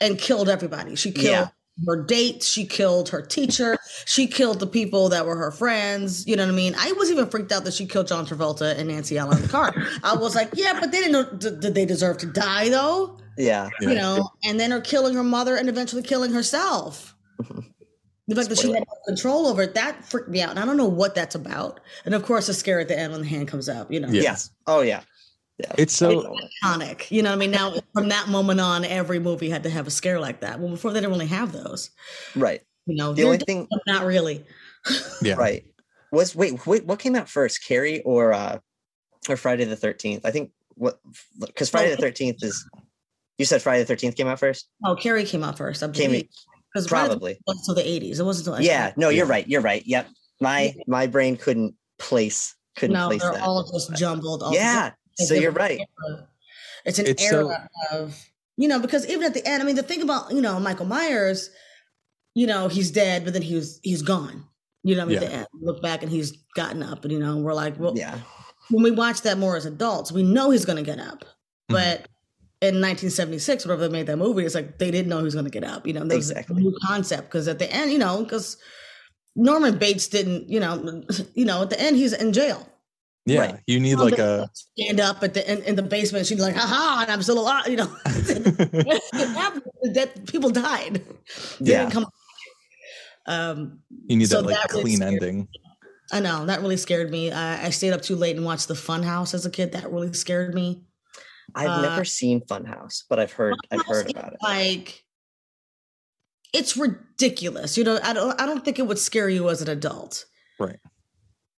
[0.00, 0.94] and killed everybody.
[0.96, 1.48] She killed Yeah.
[1.86, 6.26] her date, she killed her teacher, she killed the people that were her friends.
[6.26, 6.74] You know what I mean?
[6.78, 9.48] I was even freaked out that she killed John Travolta and Nancy Allen in the
[9.48, 9.74] car.
[10.02, 13.18] I was like, yeah, but they didn't know d- did they deserve to die though?
[13.36, 13.88] yeah Yeah.
[13.90, 17.14] You know, and then her killing her mother and eventually killing herself.
[18.26, 20.50] The fact that she had no control over it, that freaked me out.
[20.50, 21.80] And I don't know what that's about.
[22.04, 24.08] And of course, the scare at the end when the hand comes out, you know.
[24.08, 24.20] Yeah.
[24.22, 25.00] yes oh yeah
[25.58, 27.10] yeah It's so iconic.
[27.10, 27.50] You know what I mean?
[27.50, 30.60] Now, from that moment on, every movie had to have a scare like that.
[30.60, 31.90] Well, before they didn't really have those.
[32.36, 34.44] right You know, the only thing not really.
[35.22, 35.34] yeah.
[35.34, 35.64] right
[36.12, 38.58] was wait wait what came out first carrie or uh
[39.28, 40.98] or friday the 13th i think what
[41.40, 42.64] because friday the 13th is
[43.36, 45.82] you said friday the 13th came out first Oh, Carrie came out first.
[45.82, 46.12] I Came.
[46.72, 47.36] Because probably.
[47.46, 48.20] until the eighties.
[48.20, 50.08] It wasn't until yeah no you're right you're right yep
[50.40, 54.42] my my brain couldn't place couldn't No, place they're that all just jumbled.
[54.42, 54.96] all yeah together.
[55.26, 56.28] So you're right era.
[56.84, 58.24] It's an It's era of
[58.56, 60.86] you know because even at the end, I mean, the thing about you know Michael
[60.86, 61.50] Myers,
[62.34, 64.44] you know, he's dead, but then he was he's gone.
[64.84, 65.22] You know, I mean, Yeah.
[65.24, 67.96] at the end, look back and he's gotten up, and you know, we're like, well,
[67.96, 68.18] yeah
[68.70, 71.20] when we watch that more as adults, we know he's going to get up.
[71.24, 71.74] Mm-hmm.
[71.74, 72.08] But
[72.60, 75.46] in 1976, whenever they made that movie, it's like they didn't know he was going
[75.46, 75.86] to get up.
[75.86, 76.56] You know, was Exactly.
[76.56, 78.56] a new concept because at the end, you know, because
[79.36, 81.02] Norman Bates didn't, you know,
[81.34, 82.68] you know, at the end he's in jail.
[83.28, 83.40] Yeah.
[83.40, 83.60] Right.
[83.66, 86.26] You need like a stand up at the in, in the basement.
[86.26, 87.86] She'd be like, "Ha and I'm still alive." You know,
[89.94, 91.02] that people died.
[91.60, 91.80] They Yeah.
[91.80, 92.06] didn't come.
[93.26, 95.48] Um, you need So that like that clean scared ending.
[96.10, 97.30] I know that really scared me.
[97.30, 99.72] I, I stayed up too late and watched the Fun House as a kid.
[99.72, 100.84] That really scared me.
[101.54, 104.38] I've Uh, never seen Funhouse, but I've heard I've heard about it.
[104.42, 105.04] Like,
[106.54, 107.76] it's ridiculous.
[107.76, 108.40] You know, I don't.
[108.40, 110.24] I don't think it would scare you as an adult.
[110.58, 110.78] Right.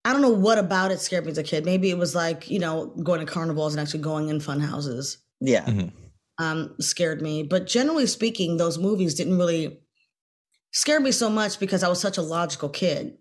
[0.05, 1.65] I don't know what about it scared me as a kid.
[1.65, 5.19] Maybe it was like you know going to carnivals and actually going in fun houses.
[5.41, 5.65] Yeah.
[5.65, 5.93] Mhm.
[6.39, 7.43] um, scared me.
[7.43, 9.81] But generally speaking, those movies didn't really
[10.73, 13.17] scare me so much because I was such a logical kid.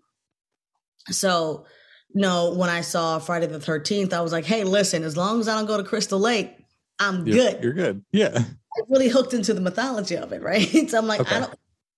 [1.10, 1.66] So,
[2.14, 5.48] no, when I saw Friday the 13th, I was like, hey, listen, as long as
[5.48, 6.54] I don't go to Crystal Lake,
[7.00, 7.64] I'm You're, good.
[7.64, 8.04] You're good.
[8.12, 8.38] Yeah.
[8.38, 10.90] I really hooked into the mythology of it, right?
[10.90, 11.36] so I'm like, Okay.
[11.36, 11.54] I don't,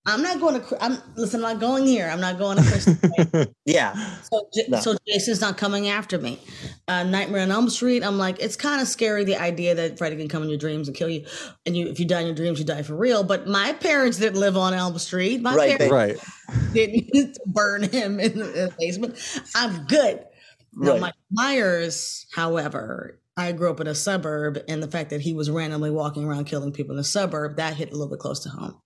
[0.06, 2.10] I'm not going to, I'm, listen, I'm not going here.
[2.12, 3.94] I'm not going to Crystal Yeah.
[4.24, 4.80] So, J- No.
[4.80, 6.40] so Jason's not coming after me.
[6.88, 8.04] Uh, Nightmare on Elm Street.
[8.04, 10.88] I'm like, it's kind of scary the idea that Freddy can come in your dreams
[10.88, 11.26] and kill you,
[11.68, 13.24] and you if you die in your dreams, you die for real.
[13.24, 15.40] But my parents didn't live on Elm Street.
[15.42, 16.74] My Right, parents right.
[16.74, 19.42] didn't burn him in the, in the basement.
[19.56, 20.26] I'm good.
[20.74, 21.02] Now, Right.
[21.02, 25.50] Mike Myers, however, I grew up in a suburb, and the fact that he was
[25.52, 28.50] randomly walking around killing people in a suburb that hit a little bit close to
[28.50, 28.82] home.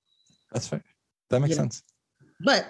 [0.51, 0.83] That's fair.
[1.29, 1.83] That makes You know, sense.
[2.41, 2.67] But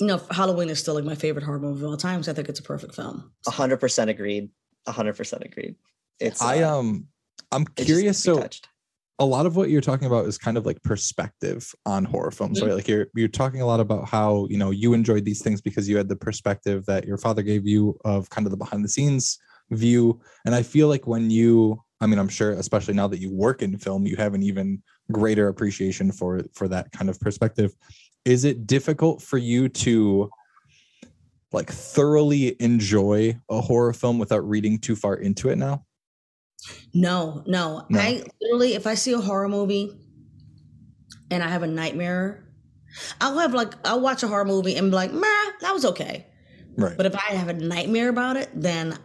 [0.00, 2.22] you know, Halloween is still like my favorite horror movie of all time.
[2.22, 3.32] So I think it's a perfect film.
[3.46, 4.50] A hundred percent agreed.
[4.86, 5.76] A hundred percent agreed.
[6.18, 7.06] It's I uh, um
[7.52, 8.02] I'm curious.
[8.04, 8.68] needs to be So touched.
[9.20, 12.60] a lot of what you're talking about is kind of like perspective on horror films,
[12.60, 12.66] Mhm.
[12.66, 12.74] right?
[12.74, 15.88] Like you're you're talking a lot about how you know you enjoyed these things because
[15.88, 18.88] you had the perspective that your father gave you of kind of the behind the
[18.88, 19.38] scenes
[19.70, 20.20] view.
[20.44, 23.60] And I feel like when you, I mean, I'm sure, especially now that you work
[23.62, 27.74] in film, you have an even greater appreciation for for that kind of perspective.
[28.24, 30.30] Is it difficult for you to
[31.52, 35.84] like thoroughly enjoy a horror film without reading too far into it now?
[36.92, 37.86] No, no.
[37.88, 38.00] No.
[38.00, 39.92] I literally, if I see a horror movie
[41.30, 42.44] and I have a nightmare,
[43.20, 46.26] I'll have like, I'll watch a horror movie and be like, meh, that was okay.
[46.76, 46.96] Right.
[46.96, 48.98] But if I have a nightmare about it, then,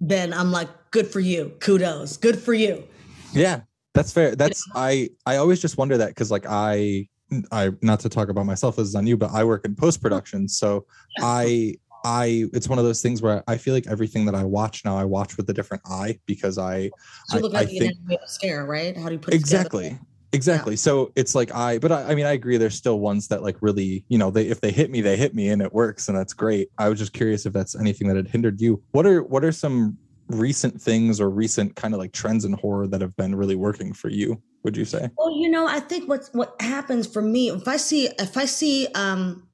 [0.00, 1.52] then I'm like, good for you.
[1.60, 2.16] Kudos.
[2.16, 2.84] Good for you.
[3.32, 3.60] Yeah,
[3.94, 4.34] that's fair.
[4.36, 7.08] That's I I always just wonder that because like I
[7.52, 10.00] I not to talk about myself this is on you, but I work in post
[10.02, 10.86] production, so
[11.20, 11.74] I
[12.04, 14.96] I it's one of those things where I feel like everything that I watch now
[14.96, 16.90] I watch with a different eye because I
[17.28, 18.96] So you look I- at I the think- scare, right?
[18.96, 19.98] How do you put exactly.
[20.32, 20.76] Exactly.
[20.76, 23.56] So it's like i but I, I mean i agree there's still ones that like
[23.60, 26.16] really you know they if they hit me they hit me and it works and
[26.16, 26.68] that's great.
[26.78, 28.80] I was just curious if that's anything that had hindered you.
[28.92, 29.98] What are what are some
[30.30, 33.92] recent things or recent kind of like trends in horror that have been really working
[33.92, 37.50] for you would you say Well, you know, I think what's what happens for me
[37.50, 39.48] if I see if I see um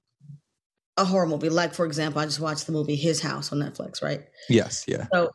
[0.99, 4.03] a horror movie, like for example, I just watched the movie His House on Netflix,
[4.03, 4.25] right?
[4.49, 5.31] yes yeah So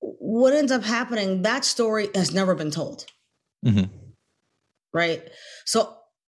[0.00, 3.04] what ends up happening, that story has never been told,
[3.64, 3.90] Mhm.
[4.94, 5.28] right?
[5.64, 5.97] So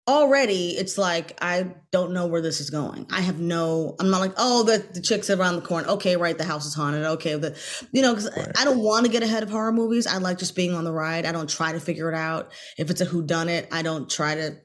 [0.09, 3.07] already it's like I don't know where this is going.
[3.13, 5.87] I have no I'm not like, oh, the, the chick's around the corner.
[5.89, 7.05] Okay, right, the house is haunted.
[7.05, 7.57] Okay, the
[7.93, 8.51] you know, because Right.
[8.59, 10.07] I don't want to get ahead of horror movies.
[10.07, 11.27] I like just being on the ride.
[11.27, 12.51] I don't try to figure it out.
[12.79, 14.57] If it's a who done it, I don't try to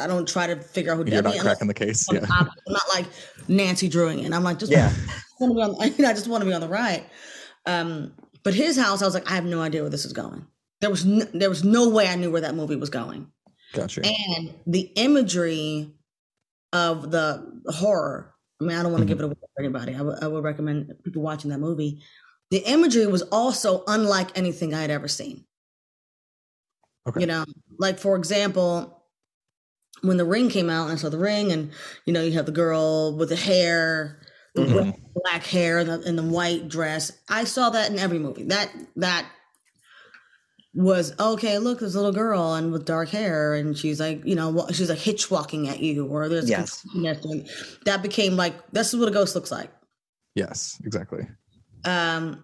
[0.00, 1.40] I don't try to figure out who you're done not it.
[1.42, 3.06] cracking the case I'm, yeah I'm not like
[3.48, 4.32] Nancy Drewing it.
[4.32, 4.92] I'm like just Yeah.
[5.40, 6.04] want to be on.
[6.10, 7.04] I just want to be on the ride.
[7.66, 10.46] Um, but his house, I was like, I have no idea where this is going.
[10.80, 13.28] There was no, there was no way I knew where that movie was going,
[13.74, 15.90] gotcha and the imagery
[16.72, 18.34] of the horror.
[18.60, 19.94] I mean, I don't want to give it away for anybody.
[19.94, 22.02] I would recommend people watching that movie.
[22.50, 25.44] The imagery was also unlike anything I had ever seen.
[27.06, 27.20] Okay.
[27.20, 27.44] You know,
[27.78, 29.02] like for example,
[30.02, 31.70] when the ring came out and I saw the ring, and
[32.06, 34.20] you know, you have the girl with the hair,
[34.54, 35.00] the Mhm.
[35.14, 37.12] black hair, and the, and the white dress.
[37.28, 38.44] I saw that in every movie.
[38.44, 39.26] That that
[40.74, 41.58] was okay.
[41.58, 44.72] Look, there's a little girl and with dark hair, and she's like, you know, wa-
[44.72, 46.82] she's like hitch walking at you, or there's Yes.
[46.82, 47.46] confusion.
[47.84, 49.70] that became like this is what a ghost looks like.
[50.34, 51.26] yes exactly
[51.84, 52.42] Um,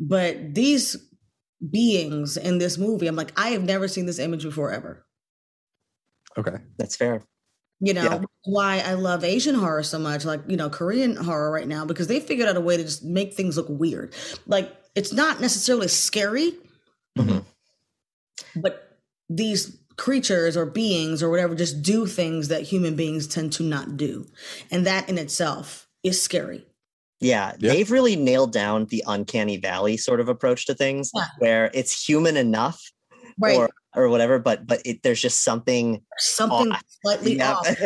[0.00, 0.96] but these
[1.70, 5.04] beings in this movie, I'm like, I have never seen this image before ever.
[6.38, 7.22] okay That's fair.
[7.80, 8.20] You know Yeah.
[8.44, 12.06] why I love Asian horror so much, like you know Korean horror right now, because
[12.06, 14.14] they figured out a way to just make things look weird.
[14.46, 16.54] Like it's not necessarily scary,
[17.18, 17.44] Mhm.
[18.56, 23.62] But these creatures or beings or whatever just do things that human beings tend to
[23.62, 24.26] not do,
[24.70, 26.66] and that in itself is scary.
[27.20, 27.72] Yeah, Yeah.
[27.72, 31.24] they've really nailed down the uncanny valley sort of approach to things Yeah.
[31.38, 32.80] where it's human enough
[33.38, 33.56] Right?
[33.56, 36.82] or or whatever, but but it, there's just something Something off.
[37.02, 37.48] slightly Yep.
[37.56, 37.80] off.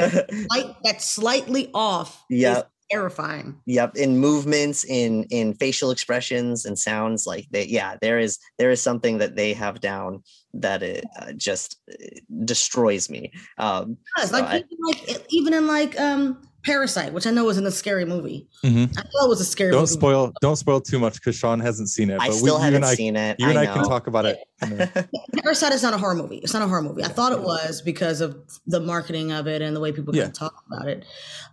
[0.50, 2.24] Like that's slightly off.
[2.30, 2.70] is Yep.
[2.90, 3.61] Terrifying.
[3.66, 8.70] yep, in movements, in in facial expressions and sounds like they yeah, there is there
[8.70, 10.22] is something that they have down
[10.55, 11.94] that it uh, just uh,
[12.44, 13.33] destroys me.
[13.59, 17.66] Um so Like I- even like even in like um Parasite, which I know wasn't
[17.66, 18.46] a scary movie.
[18.64, 18.90] Mhm.
[18.90, 19.92] I thought it was a scary don't movie.
[19.92, 22.85] spoil don't spoil too much because sean hasn't seen it I but still we, haven't
[22.85, 23.40] I, seen it.
[23.40, 23.73] you and i, know.
[23.75, 24.38] can talk about it
[25.42, 26.37] Parasite is not a horror movie.
[26.37, 27.03] It's not a horror movie.
[27.03, 30.25] I thought it was because of the marketing of it and the way people Yeah.
[30.25, 31.07] kind talk about it.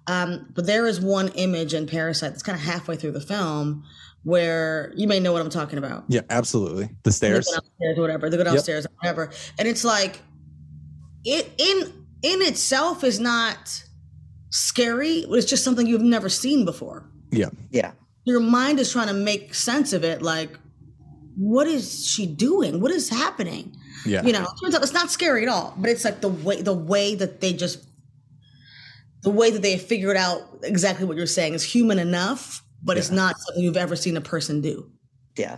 [0.07, 3.83] Um, but there is one image in Parasite that's kind of halfway through the film
[4.23, 6.03] where you may know what I'm talking about.
[6.09, 6.89] Yeah, absolutely.
[7.03, 7.45] The stairs.
[7.47, 8.29] go downstairs whatever.
[8.29, 8.53] They go Yep.
[8.53, 9.29] downstairs or whatever.
[9.57, 10.19] And it's like
[11.23, 11.93] it in
[12.23, 13.83] in itself is not
[14.49, 15.25] scary.
[15.29, 17.09] It's just something you've never seen before.
[17.31, 17.49] Yeah.
[17.71, 17.91] Yeah.
[18.25, 20.21] Your mind is trying to make sense of it.
[20.21, 20.57] Like,
[21.37, 22.81] what is she doing?
[22.81, 23.75] What is happening?
[24.05, 24.23] Yeah.
[24.23, 25.73] You know, turns out it's not scary at all.
[25.77, 27.85] But it's like the way the way that they just
[29.23, 33.11] the way that they figured out exactly what you're saying is human enough, but it's
[33.11, 34.89] not something you've ever seen a person do.
[35.37, 35.57] Yeah.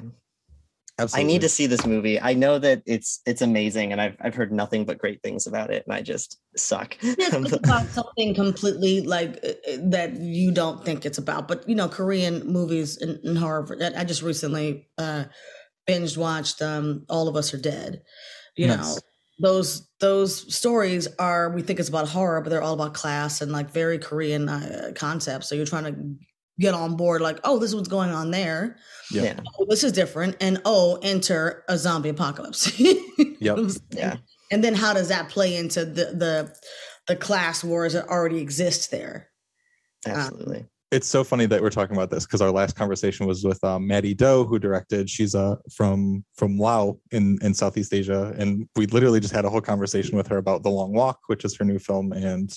[1.00, 1.30] Absolutely.
[1.30, 2.20] I need to see this movie.
[2.20, 5.72] I know that it's it's amazing and I've I've heard nothing but great things about
[5.72, 6.98] it and I just suck.
[7.02, 11.48] It's it's about something completely like uh, uh, that you don't think it's about.
[11.48, 13.68] But you know, Korean movies and, and horror.
[13.82, 15.26] I I just recently uh,
[15.88, 18.02] binge watched um, "All of Us Are Dead."
[18.56, 18.98] You know,
[19.40, 23.52] those those stories are we think it's about horror, but they're all about class and
[23.52, 25.48] like very Korean uh, concepts.
[25.48, 26.16] So you're trying to
[26.60, 28.78] get on board, like, oh, this is what's going on there.
[29.12, 29.40] Yeah.
[29.60, 32.80] Oh, this is different, and oh, enter a zombie apocalypse.
[33.42, 33.58] Yep.
[33.92, 34.18] Yeah.
[34.52, 36.56] and then how does that play into the the
[37.08, 39.30] the class wars that already exist there
[40.08, 40.66] Absolutely.
[40.92, 43.86] It's so funny that we're talking about this because our last conversation was with um,
[43.86, 45.08] Mattie Do, who directed.
[45.08, 49.50] She's uh, from from Laos in in Southeast Asia, and we literally just had a
[49.50, 52.52] whole conversation with her about The Long Walk, which is her new film, and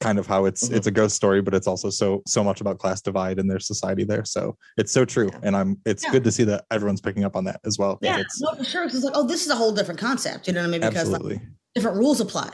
[0.00, 0.76] kind of how it's Mhm.
[0.76, 3.60] it's a ghost story, but it's also so so much about class divide and their
[3.60, 4.24] society there.
[4.24, 5.40] So it's so true, Yeah.
[5.42, 6.10] and I'm it's Yeah.
[6.12, 7.98] good to see that everyone's picking up on that as well.
[8.02, 10.52] yeah it's, no for sure it's like oh this is a whole different concept you
[10.52, 11.40] know what i mean because like, absolutely.
[11.74, 12.50] different rules apply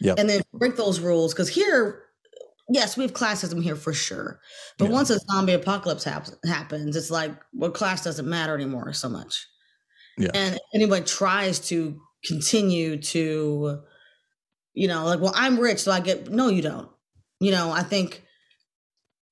[0.00, 0.18] Yep.
[0.18, 2.02] and then break those rules because here
[2.70, 4.40] yes we have classism here for sure
[4.78, 4.92] but Yeah.
[4.92, 9.46] once a zombie apocalypse happens happens it's like well class doesn't matter anymore so much
[10.18, 10.30] Yeah.
[10.34, 13.80] and anyone tries to continue to
[14.74, 16.88] you know like well i'm rich so i get no you don't
[17.40, 18.22] you know i think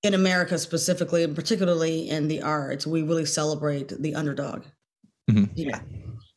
[0.02, 4.64] in america specifically and particularly in the arts we really celebrate the underdog
[5.30, 5.50] Mhm.
[5.54, 5.78] you know,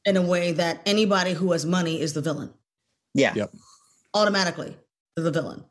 [0.06, 2.54] in a way that anybody who has money is the villain
[3.16, 3.34] Yeah.
[3.36, 3.52] Yep.
[4.14, 4.76] automatically
[5.16, 5.64] they're the villain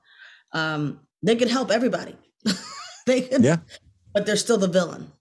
[0.53, 2.17] um they can help everybody
[3.07, 3.59] they could Yeah.
[4.13, 5.13] but they're still the villain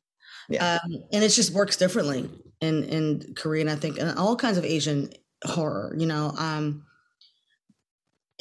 [0.49, 0.79] Yeah.
[0.83, 4.65] um, and it just works differently in in Korean, I think, and all kinds of
[4.65, 5.09] Asian
[5.43, 5.95] horror.
[5.97, 6.85] You know, um,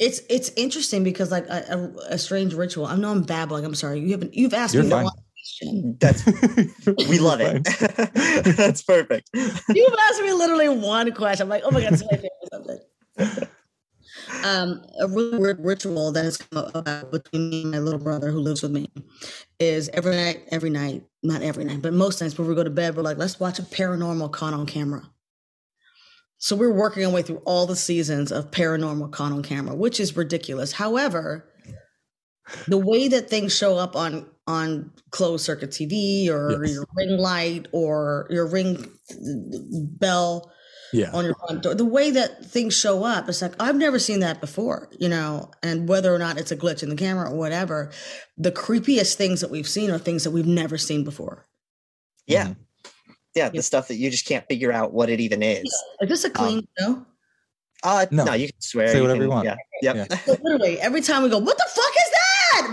[0.01, 2.87] it's it's interesting because like a, a, a strange ritual.
[2.87, 3.63] I know I'm babbling.
[3.63, 3.99] I'm sorry.
[3.99, 4.33] You haven't.
[4.33, 5.03] You've asked You're me the fine.
[5.05, 5.97] one question.
[5.99, 6.25] That's
[7.07, 7.63] we love it.
[8.57, 9.29] That's perfect.
[9.33, 11.43] You've asked me literally one question.
[11.43, 13.51] I'm like, oh my god, it's my favorite subject.
[14.43, 18.31] Um, a really weird ritual that has come about between me and my little brother
[18.31, 18.89] who lives with me
[19.59, 22.69] is every night, every night, not every night, but most nights before we go to
[22.69, 25.03] bed, we're like, let's watch a paranormal caught on camera.
[26.41, 29.99] So we're working our way through all the seasons of paranormal caught on camera, which
[29.99, 30.71] is ridiculous.
[30.71, 31.45] However,
[32.67, 36.73] the way that things show up on on closed circuit TV or Yes.
[36.73, 38.91] your ring light or your ring
[39.99, 40.51] bell
[40.91, 41.11] yeah.
[41.13, 41.75] on your front door.
[41.75, 45.51] The way that things show up, it's like I've never seen that before, you know.
[45.61, 47.91] And whether or not it's a glitch in the camera or whatever,
[48.35, 51.45] the creepiest things that we've seen are things that we've never seen before.
[52.25, 52.47] Yeah.
[52.47, 52.55] Mhm.
[53.35, 53.49] Yeah.
[53.49, 55.63] The stuff that you just can't figure out what it even is.
[56.01, 57.05] Is this a clean show.
[57.83, 58.25] Uh, no.
[58.25, 58.33] No.
[58.33, 58.89] you can swear.
[58.89, 59.45] Say whatever can- you want.
[59.45, 59.55] Yeah.
[59.81, 59.95] Yep.
[59.95, 60.17] Yeah.
[60.25, 62.20] So literally, every time we go, "What the fuck is that?"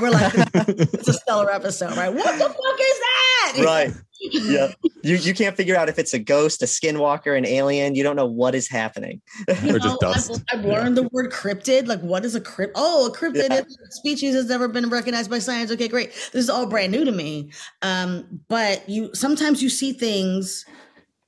[0.00, 0.32] We're like,
[0.68, 3.54] "It's a stellar episode, right?" What the fuck is that?
[3.64, 3.92] right.
[4.20, 4.74] Yep.
[5.04, 7.94] You you can't figure out if it's a ghost, a skinwalker, an alien.
[7.94, 9.20] You don't know what is happening.
[9.62, 10.42] You Or just dust.
[10.52, 11.86] I've, I've learned the word cryptid.
[11.86, 12.72] Like, what is a crypt?
[12.74, 13.60] Oh, a cryptid Yeah.
[13.90, 15.70] species has never been recognized by science.
[15.70, 16.10] Okay, great.
[16.32, 17.52] This is all brand new to me.
[17.82, 20.64] Um, but you sometimes you see things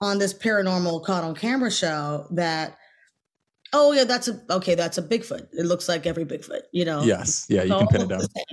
[0.00, 2.76] on this paranormal caught on camera show that,
[3.72, 5.48] oh yeah, that's a okay, that's a Bigfoot.
[5.52, 6.62] It looks like every Bigfoot.
[6.72, 7.02] You know.
[7.02, 7.46] Yes.
[7.48, 7.62] Yeah.
[7.62, 8.18] You So can pin it all down.
[8.20, 8.44] the.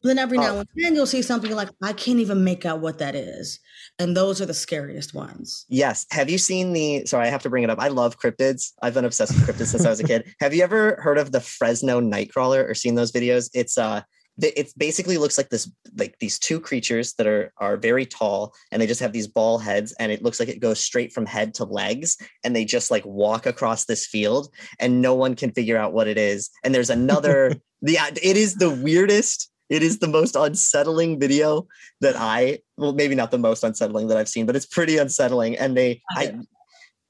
[0.00, 0.58] But then every now Oh.
[0.60, 3.58] and then you'll see something like, I can't even make out what that is.
[3.98, 5.66] And those are the scariest ones.
[5.68, 6.06] Yes.
[6.12, 7.04] Have you seen the?
[7.04, 7.80] Sorry, I have to bring it up.
[7.80, 8.70] I love cryptids.
[8.80, 10.32] I've been obsessed with cryptids since I was a kid.
[10.40, 13.50] Have you ever heard of the Fresno Nightcrawler or seen those videos?
[13.54, 14.04] It's uh, th-
[14.40, 18.80] it basically looks like this, like these two creatures that are are very tall, and
[18.80, 21.54] they just have these ball heads, and it looks like it goes straight from head
[21.54, 24.48] to legs, and they just like walk across this field,
[24.78, 26.50] and no one can figure out what it is.
[26.64, 27.56] And there's another.
[27.82, 29.50] the uh, it is the weirdest.
[29.68, 31.66] It is the most unsettling video
[32.00, 35.58] that I well maybe not the most unsettling that I've seen, but it's pretty unsettling.
[35.58, 36.38] And they I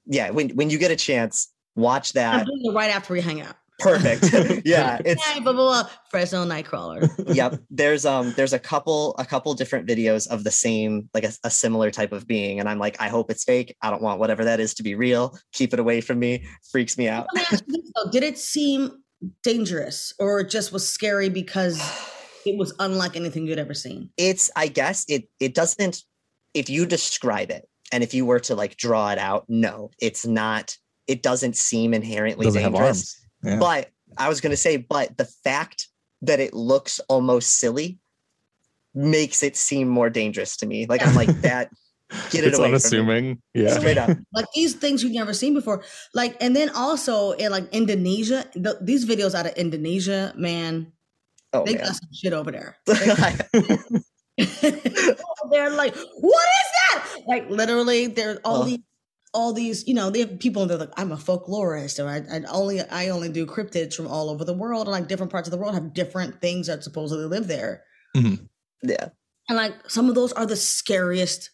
[0.07, 2.47] yeah, when when you get a chance, watch that.
[2.73, 3.55] right after we hang out.
[3.79, 4.33] Perfect.
[4.65, 5.91] yeah, it's Yeah, blah, blah, blah.
[6.11, 7.35] Fresno Nightcrawler.
[7.35, 7.61] yep.
[7.71, 11.51] There's um there's a couple a couple different videos of the same like a, a
[11.51, 13.77] similar type of being, and I'm like, I hope it's fake.
[13.83, 15.39] I don't want whatever that is to be real.
[15.53, 16.47] Keep it away from me.
[16.71, 17.27] Freaks me out.
[17.35, 18.11] Let me ask you this, though.
[18.11, 19.03] Did it seem
[19.43, 21.81] dangerous or it just was scary because
[22.47, 24.09] it was unlike anything you'd ever seen?
[24.17, 26.05] it's i guess it it doesn't
[26.55, 30.27] if you describe it and if you were to like draw it out, no, it's
[30.27, 30.77] not.
[31.07, 33.19] It doesn't seem inherently Doesn't have dangerous.
[33.45, 33.55] Arms.
[33.55, 33.59] Yeah.
[33.59, 35.89] But I was going to say, but the fact
[36.23, 37.99] that it looks almost silly
[38.95, 40.87] makes it seem more dangerous to me.
[40.87, 41.71] Like I'm like that.
[42.31, 42.69] Get it it's away from me.
[42.69, 43.43] unassuming.
[43.53, 43.79] Yeah.
[43.79, 44.17] Straight up.
[44.33, 45.85] like these things you've never seen before
[46.15, 50.91] like and then also in like indonesia the, these videos out of indonesia man
[51.53, 51.85] Oh they man.
[51.85, 53.15] got some shit over there they're
[55.71, 58.79] like what is that like literally there's all these
[59.39, 62.43] all these you know they have people they're like i'm a folklorist or I, I
[62.51, 65.53] only i only do cryptids from all over the world and like different parts of
[65.53, 67.85] the world have different things that supposedly live there
[68.17, 68.45] mm-hmm.
[68.83, 69.09] yeah.
[69.49, 71.51] and like some of those are the scariest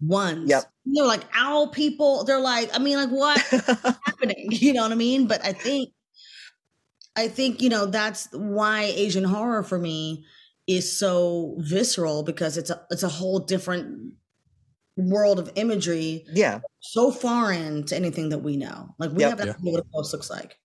[0.00, 0.50] ones.
[0.50, 0.64] Yep.
[0.84, 2.24] They're like owl people.
[2.24, 3.40] They're like, I mean, like what
[4.06, 4.48] happening?
[4.50, 5.26] You know what I mean?
[5.26, 5.90] But I think
[7.16, 10.24] I think, you know, that's why Asian horror for me
[10.66, 14.12] is so visceral because it's a it's a whole different
[14.96, 16.60] world of imagery, Yeah.
[16.80, 18.94] so foreign to anything that we know.
[18.98, 19.30] Like we Yep.
[19.30, 19.52] have no Yeah.
[19.52, 20.56] idea what a ghost looks like.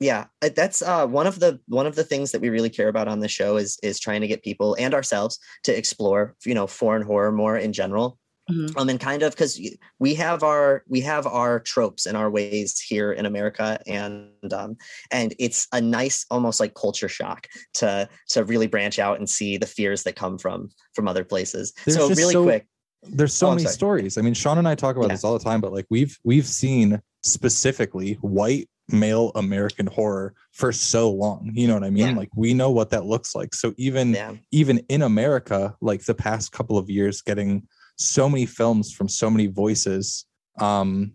[0.00, 2.88] yeah uh, that's uh, one of the one of the things that we really care
[2.88, 6.54] about on the show is is trying to get people and ourselves to explore you
[6.54, 8.18] know foreign horror more in general
[8.50, 8.76] Mhm.
[8.76, 9.60] um and kind of because
[10.00, 14.76] we have our we have our tropes and our ways here in america and um
[15.12, 19.56] and it's a nice almost like culture shock to to really branch out and see
[19.56, 22.66] the fears that come from from other places There's so really so- quick
[23.02, 23.72] there's so Oh, many sorry.
[23.74, 24.18] stories.
[24.18, 25.14] I mean, Sean and I talk about Yeah.
[25.14, 30.72] this all the time, but like we've we've seen specifically white male American horror for
[30.72, 31.50] so long.
[31.54, 32.08] You know what I mean?
[32.10, 32.16] Yeah.
[32.16, 33.54] Like we know what that looks like.
[33.54, 38.46] So even yeah even in America, like the past couple of years, getting so many
[38.46, 40.26] films from so many voices.
[40.58, 41.12] Um,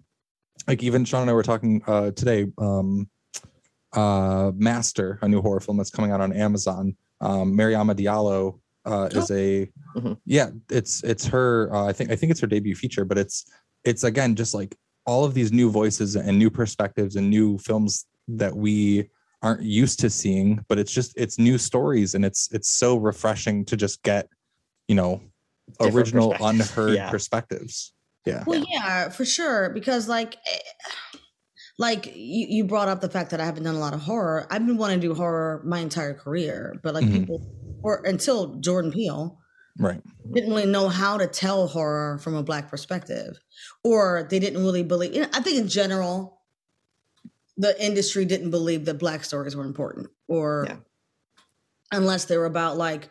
[0.68, 2.48] like even Sean and I were talking uh today.
[2.58, 3.10] Um,
[3.94, 6.96] uh, Master, a new horror film that's coming out on Amazon.
[7.22, 10.18] Um, Mariama Diallo uh, is a Mhm.
[10.26, 10.50] yeah.
[10.70, 11.74] It's it's her.
[11.74, 13.46] Uh, I think I think it's her debut feature, but it's
[13.84, 14.76] it's again just like
[15.06, 19.10] all of these new voices and new perspectives and new films that we
[19.44, 23.64] aren't used to seeing but it's just it's new stories and it's it's so refreshing
[23.64, 24.28] to just get
[24.88, 25.22] you know
[25.80, 26.70] Different original perspectives.
[26.72, 27.10] unheard Yeah.
[27.12, 27.94] perspectives
[28.26, 29.70] yeah Well, yeah, for sure.
[29.70, 31.18] Because like, eh,
[31.80, 34.48] like you, you brought up the fact that I haven't done a lot of horror.
[34.50, 37.12] I've been wanting to do horror my entire career, but like Mhm.
[37.22, 37.42] people,
[37.84, 39.40] or until Jordan Peele
[39.80, 40.02] right
[40.34, 43.40] didn't really know how to tell horror from a black perspective,
[43.84, 45.14] or they didn't really believe.
[45.16, 46.42] You know, I think in general,
[47.58, 50.78] the industry didn't believe that black stories were important, or Yeah.
[51.92, 53.10] unless they were about like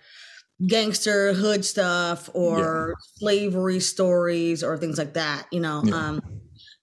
[0.66, 5.94] gangster hood stuff or slavery stories or things like that you know Yeah.
[5.94, 6.20] um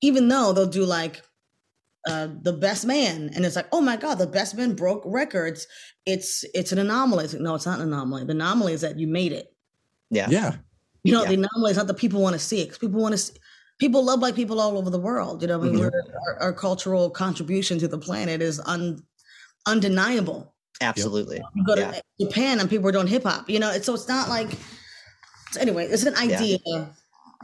[0.01, 1.23] even though they'll do like
[2.07, 5.67] uh the best man and it's like oh my god the best man broke records
[6.05, 8.99] it's it's an anomaly it's like, no it's not an anomaly the anomaly is that
[8.99, 9.53] you made it
[10.09, 10.55] yeah yeah
[11.03, 11.29] you know Yeah.
[11.29, 13.33] the anomaly is not that people want to see it 'cause people want to see
[13.79, 15.79] people love like people all over the world you know i mean Mhm.
[15.79, 15.91] we're,
[16.27, 19.01] our, our cultural contribution to the planet is un,
[19.65, 21.99] undeniable absolutely you go to Yeah.
[22.19, 23.49] Japan and people are doing hip hop.
[23.49, 24.49] You know, so it's not like.
[25.51, 26.37] So anyway, it's an Yeah.
[26.39, 26.95] idea.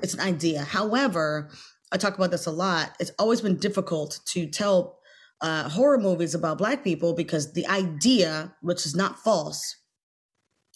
[0.02, 0.62] It's an idea.
[0.64, 1.50] However,
[1.92, 2.96] I talk about this a lot.
[3.00, 5.00] It's always been difficult to tell
[5.42, 9.76] uh, horror movies about Black people because the idea, which is not false,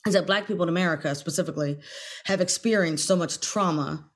[0.07, 1.80] is that Black people in America specifically
[2.26, 4.09] have experienced so much trauma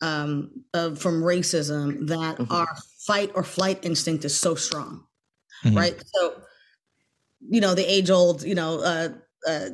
[0.00, 2.46] um, uh, from racism that Mhm.
[2.52, 2.68] our
[3.04, 5.04] fight or flight instinct is so strong
[5.64, 5.76] Mhm.
[5.76, 6.02] right?
[6.14, 6.42] So,
[7.40, 9.08] you know, the age old, you know, uh,
[9.48, 9.70] uh,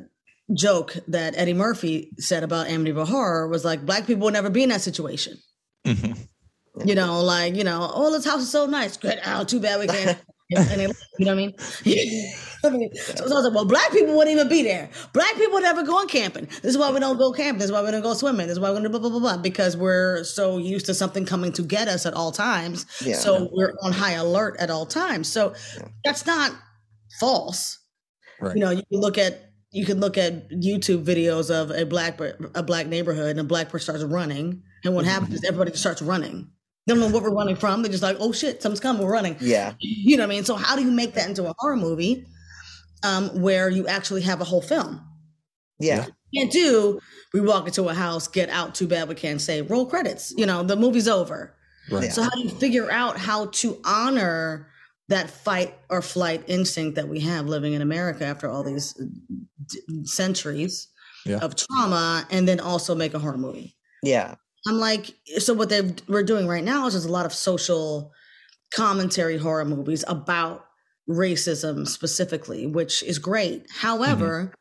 [0.54, 4.62] joke that Eddie Murphy said about Amityville Horror was like, black people will never be
[4.62, 5.36] in that situation.
[5.86, 6.16] Mhm.
[6.84, 8.96] You know, like, you know, oh, this house is so nice.
[8.96, 9.42] Get out.
[9.42, 10.18] Oh, too bad we can't.
[10.56, 10.86] and they,
[11.18, 11.54] you know what I mean?
[12.64, 14.90] I mean, so, so I was like, well, black people wouldn't even be there.
[15.12, 16.46] Black people never going camping.
[16.46, 17.58] This is why we don't go camping.
[17.58, 18.46] This is why we don't go swimming.
[18.46, 19.36] This is why we don't do blah, blah, blah, blah.
[19.36, 22.86] Because we're so used to something coming to get us at all times.
[23.04, 23.16] Yeah.
[23.16, 25.28] So we're on high alert at all times.
[25.28, 25.88] So Yeah.
[26.04, 26.52] that's not
[27.20, 27.78] false.
[28.40, 31.84] right You know, you can look at you can look at YouTube videos of a
[31.84, 32.20] black
[32.54, 35.14] a black neighborhood and a black person starts running, and what mm-hmm.
[35.14, 36.50] happens is everybody starts running.
[36.86, 37.82] They don't know what we're running from.
[37.82, 39.36] They're just like, oh shit, something's coming, we're running.
[39.40, 40.44] yeah You know what I mean?
[40.44, 42.26] So how do you make that into a horror movie
[43.02, 45.00] um, where you actually have a whole film?
[45.80, 47.00] yeah You can't do
[47.32, 50.32] we walk into a house, get out, too bad we can't say roll credits.
[50.36, 51.54] You know, the movie's over.
[51.90, 54.68] right So how do you figure out how to honor
[55.08, 59.04] that fight or flight instinct that we have living in America after all these uh,
[59.66, 60.88] d- centuries
[61.26, 61.38] Yeah.
[61.38, 63.76] of trauma, and then also make a horror movie?
[64.02, 64.34] yeah
[64.66, 68.12] I'm like, so what they we're doing right now is there's a lot of social
[68.74, 70.64] commentary horror movies about
[71.08, 73.66] racism specifically, which is great.
[73.70, 74.52] However,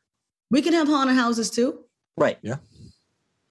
[0.52, 1.80] we can have haunted houses too.
[2.18, 2.58] right Yeah.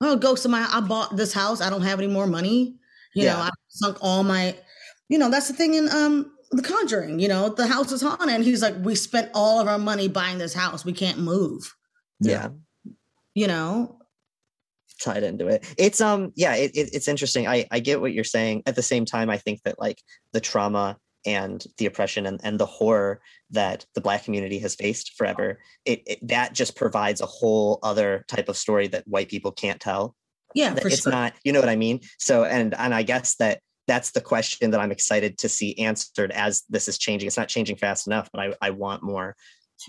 [0.01, 1.61] oh, ghost of my, I bought this house.
[1.61, 2.77] I don't have any more money.
[3.15, 4.57] You know, I sunk all my,
[5.09, 7.19] you know, that's the thing in um The Conjuring.
[7.19, 10.09] You know, the house is haunted, and he's like, we spent all of our money
[10.09, 10.85] buying this house.
[10.85, 11.75] We can't move.
[12.21, 12.49] yeah.
[13.35, 13.99] You know,
[15.03, 15.67] tied into it.
[15.77, 17.47] It's um yeah, it, it, it's interesting.
[17.47, 18.63] I I get what you're saying.
[18.67, 20.01] At the same time, I think that like
[20.33, 25.13] the trauma and the oppression and, and the horror that the black community has faced
[25.17, 29.53] forever, it, it that just provides a whole other type of story that white people
[29.53, 30.15] can't tell.
[30.55, 31.13] yeah, it's sure.
[31.13, 32.01] not, you know what I mean?
[32.19, 36.31] So and and I guess that that's the question that I'm excited to see answered
[36.33, 37.27] as this is changing.
[37.27, 39.37] It's not changing fast enough, but I, I want more.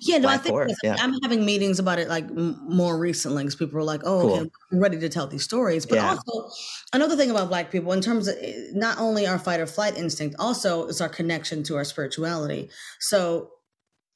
[0.01, 0.95] Yeah, no, I think yeah.
[0.99, 4.39] I'm having meetings about it like m- more recently because people were like, "Oh, okay,
[4.39, 4.51] Cool.
[4.71, 6.09] we're ready to tell these stories." But Yeah.
[6.09, 6.49] also,
[6.93, 8.35] another thing about Black people, in terms of
[8.73, 12.69] not only our fight or flight instinct, also is our connection to our spirituality.
[12.99, 13.51] So,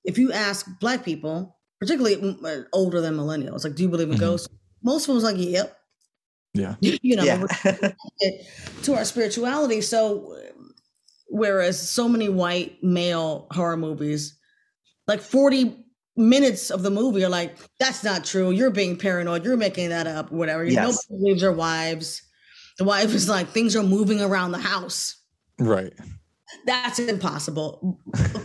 [0.03, 4.15] if you ask Black people, particularly uh, older than millennials, like, "Do you believe in
[4.17, 4.19] Mhm.
[4.19, 4.47] ghosts?"
[4.83, 5.77] Most of them was like, "Yep."
[6.53, 6.75] Yeah.
[6.81, 7.45] you know, yeah.
[8.83, 9.81] to our spirituality.
[9.81, 10.35] So,
[11.27, 14.36] whereas so many white male horror movies,
[15.07, 15.83] like 40
[16.15, 18.51] minutes of the movie are like, that's not true.
[18.51, 19.45] You're being paranoid.
[19.45, 20.63] You're making that up, whatever.
[20.63, 21.05] You Yes.
[21.09, 22.21] Nobody believes their wives.
[22.77, 25.15] The wife is like, things are moving around the house.
[25.59, 25.93] Right.
[26.65, 27.99] That's impossible.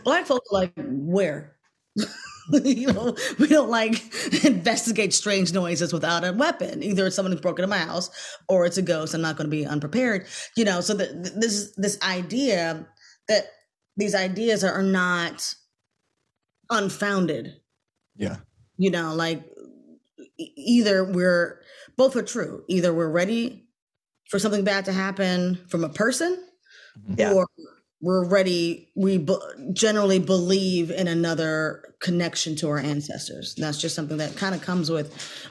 [0.05, 1.57] Black folks are like, where?
[2.51, 4.03] you know, we don't like
[4.45, 6.83] investigate strange noises without a weapon.
[6.83, 8.11] Either it's someone who's broken in my house
[8.49, 9.15] or it's a ghost.
[9.15, 10.27] I'm not going to be unprepared.
[10.57, 12.87] You know, so that th- this this idea
[13.29, 13.47] that
[13.97, 15.55] these ideas are not
[16.73, 17.61] unfounded.
[18.17, 18.37] Yeah.
[18.77, 19.45] You know, like
[20.39, 21.61] either we're
[21.97, 22.65] both are true.
[22.69, 23.67] Either we're ready
[24.29, 26.43] for something bad to happen from a person,
[26.99, 27.15] mm-hmm.
[27.19, 27.33] Yeah.
[27.33, 27.47] or
[28.01, 28.91] we're ready.
[28.97, 29.37] We be-
[29.73, 33.55] generally believe in another connection to our ancestors.
[33.57, 35.49] That's just something that kind of comes with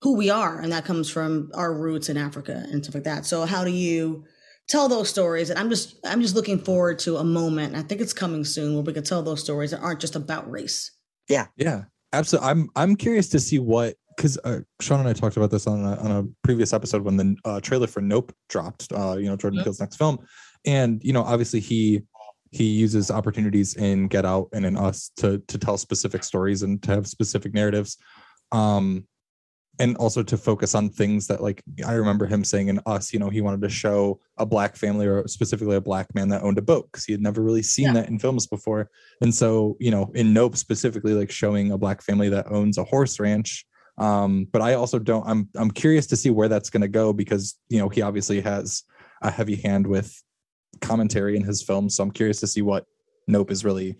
[0.00, 3.26] who we are, and that comes from our roots in Africa and stuff like that.
[3.26, 4.24] So, how do you?
[4.68, 8.00] Tell those stories and i'm just i'm just looking forward to a moment i think
[8.00, 10.90] it's coming soon where we can tell those stories that aren't just about race
[11.28, 11.84] Yeah, Yeah.
[12.12, 12.48] absolutely.
[12.50, 15.84] I'm I'm curious to see what because uh, Sean and I talked about this on
[15.84, 18.92] a, on a previous episode when the uh, trailer for Nope dropped.
[18.92, 19.64] Uh, you know Jordan Mhm.
[19.64, 20.18] Peele's next film,
[20.64, 22.02] and you know obviously he
[22.52, 26.80] he uses opportunities in Get Out and in Us to to tell specific stories and
[26.84, 27.96] to have specific narratives,
[28.52, 29.04] um,
[29.80, 33.18] and also to focus on things that like I remember him saying in Us, you
[33.18, 36.58] know, he wanted to show a black family or specifically a black man that owned
[36.58, 37.94] a boat because he had never really seen Yeah.
[37.94, 38.88] that in films before.
[39.20, 42.84] And so, you know, in Nope specifically, like showing a black family that owns a
[42.84, 43.66] horse ranch.
[43.98, 45.26] Um, but I also don't.
[45.26, 48.40] I'm I'm curious to see where that's going to go because you know he obviously
[48.40, 48.82] has
[49.22, 50.20] a heavy hand with
[50.80, 51.96] commentary in his films.
[51.96, 52.86] So I'm curious to see what
[53.28, 53.96] Nope is really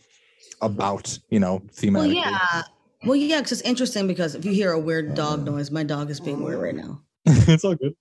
[0.60, 1.16] about.
[1.30, 2.62] You know, well yeah
[3.04, 6.10] well yeah because it's interesting because if you hear a weird dog noise my dog
[6.10, 7.94] is being weird right now it's all good.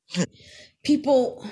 [0.84, 1.45] people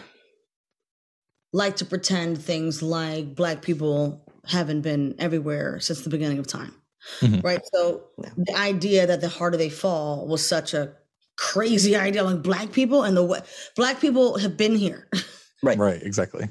[1.53, 6.73] like to pretend things like black people haven't been everywhere since the beginning of time
[7.21, 7.43] Mhm.
[7.43, 8.29] right so Yeah.
[8.37, 10.93] the idea that the harder they fall was such a
[11.37, 13.39] crazy idea like black people and the way
[13.75, 15.07] black people have been here
[15.63, 15.77] Right.
[15.77, 16.01] Right.
[16.01, 16.47] Exactly.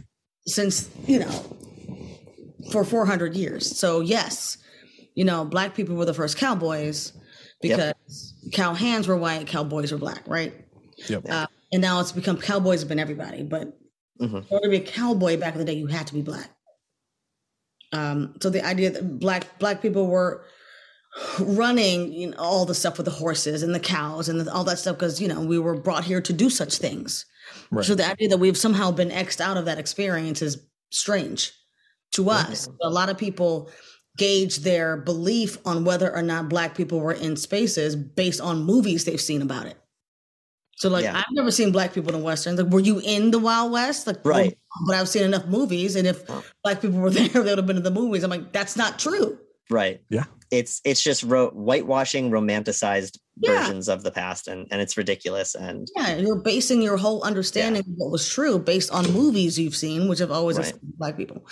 [0.47, 1.31] since you know
[2.73, 4.59] for 400 years so yes
[5.15, 7.13] you know black people were the first cowboys
[7.61, 10.55] because cow hands were white cowboys were black right
[11.09, 11.25] Yep.
[11.31, 13.77] uh, and now it's become cowboys have been everybody but
[14.21, 14.37] Mhm.
[14.43, 16.51] in order to be a cowboy back in the day you had to be black
[17.93, 20.45] um, so the idea that black black people were
[21.41, 24.63] running you know, all the stuff with the horses and the cows and the, all
[24.65, 27.25] that stuff because you know we were brought here to do such things
[27.73, 27.85] Right.
[27.85, 30.59] so the idea that we've somehow been xed out of that experience is
[30.93, 31.53] strange
[32.13, 32.69] to us.
[32.83, 33.71] A lot of people
[34.17, 39.05] gauge their belief on whether or not black people were in spaces based on movies
[39.05, 39.77] they've seen about it.
[40.77, 41.17] So like Yeah.
[41.19, 42.61] I've never seen black people in westerns.
[42.61, 44.07] Like were you in the Wild West?
[44.07, 44.59] Like well, Right.
[44.87, 46.25] but I've seen enough movies and if
[46.65, 48.23] black people were there they would have been in the movies.
[48.25, 49.39] I'm like that's not true.
[49.71, 50.01] Right.
[50.11, 50.25] Yeah.
[50.51, 53.61] It's it's just ro- whitewashing romanticized Yeah.
[53.61, 57.81] versions of the past and and it's ridiculous and Yeah, you're basing your whole understanding
[57.81, 60.75] of what was true based on movies you've seen, which have always Right.
[60.99, 61.47] black people.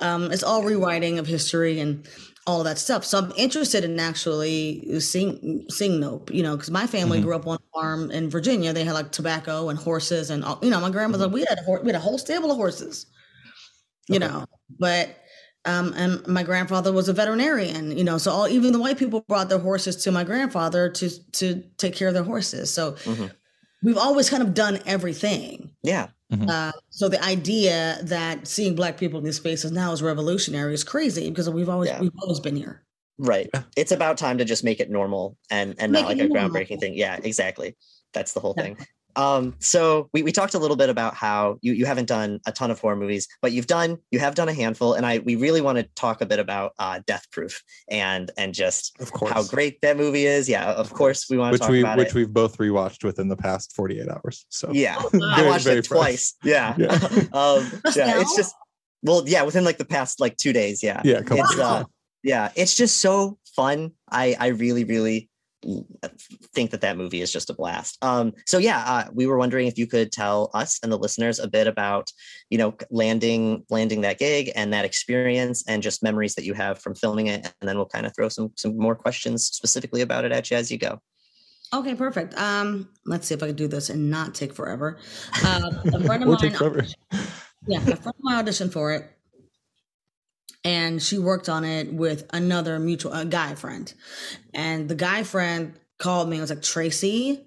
[0.00, 2.06] Um, it's all rewriting of history and
[2.46, 3.04] all that stuff.
[3.06, 6.30] So I'm interested in actually seeing seeing Nope.
[6.34, 7.22] You know, because my family Mhm.
[7.22, 8.72] grew up on a farm in Virginia.
[8.74, 11.80] They had like tobacco and horses, and all, you know, my grandmother we had a
[11.82, 13.06] we had a whole stable of horses.
[14.08, 14.26] You Okay.
[14.28, 14.44] know,
[14.78, 15.16] but.
[15.64, 19.20] Um, and my grandfather was a veterinarian, you know, so all even the white people
[19.28, 22.72] brought their horses to my grandfather to to take care of their horses.
[22.72, 23.30] So Mhm.
[23.82, 25.70] we've always kind of done everything.
[25.82, 26.08] yeah.
[26.48, 30.82] Uh, so the idea that seeing black people in these spaces now is revolutionary is
[30.82, 32.00] crazy because we've always Yeah.
[32.00, 32.82] we've always been here.
[33.18, 33.50] Right.
[33.76, 36.48] It's about time to just make it normal and and Make not like a normal.
[36.50, 36.94] groundbreaking thing.
[36.94, 37.76] Yeah, exactly.
[38.14, 38.62] That's the whole Yeah.
[38.64, 38.78] thing.
[39.16, 42.52] Um, so we, we talked a little bit about how you, you haven't done a
[42.52, 45.36] ton of horror movies, but you've done you have done a handful, and I we
[45.36, 49.32] really want to talk a bit about uh, Death Proof and and just Of course.
[49.32, 50.48] how great that movie is.
[50.48, 52.14] Yeah, of course we want to which talk we about which it.
[52.14, 54.46] we've both rewatched within the past 48 hours.
[54.48, 55.98] So yeah, I watched very it fresh.
[56.00, 56.34] twice.
[56.44, 56.92] Yeah, Yeah.
[57.32, 58.20] um, yeah, now?
[58.20, 58.54] it's just
[59.02, 60.82] well, yeah, within like the past like two days.
[60.82, 61.84] Yeah, Yeah, a couple It's, days, uh,
[62.22, 63.92] yeah, it's just so fun.
[64.10, 65.28] I I really really
[66.54, 67.98] think that that movie is just a blast.
[68.02, 71.38] Um, so yeah, uh, we were wondering if you could tell us and the listeners
[71.38, 72.10] a bit about,
[72.50, 76.80] you know, landing landing that gig and that experience, and just memories that you have
[76.80, 80.24] from filming it, and then we'll kind of throw some some more questions specifically about
[80.24, 80.98] it at you as you go.
[81.74, 82.34] Okay, perfect.
[82.38, 84.98] Um, let's see if I can do this and not take forever.
[85.42, 86.84] Uh, a friend of Or mine, take forever.
[87.66, 89.10] yeah, a friend of mine auditioned for it,
[90.64, 93.92] and she worked on it with another mutual a guy friend,
[94.54, 97.44] and the guy friend called me and was like, Tracie.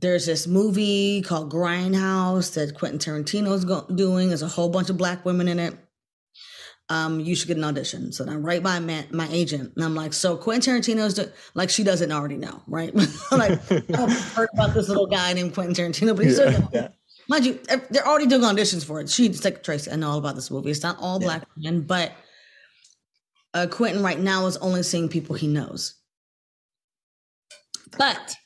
[0.00, 4.28] There's this movie called Grindhouse that Quentin Tarantino's go- doing.
[4.28, 5.76] There's a whole bunch of black women in it.
[6.88, 8.10] Um, you should get an audition.
[8.12, 11.70] So then I write my my agent, and I'm like, so Quentin Tarantino's do- like
[11.70, 12.92] she doesn't already know, right?
[13.30, 16.50] like I've heard about this little guy named Quentin Tarantino, but he's Yeah.
[16.50, 16.88] still young.
[17.32, 17.58] Mind you,
[17.88, 19.08] they're already doing auditions for it.
[19.08, 20.70] She's like, Tracie, I know all about this movie.
[20.70, 22.12] It's not all black men, but
[23.54, 25.94] uh, Quentin right now is only seeing people he knows.
[27.96, 28.36] But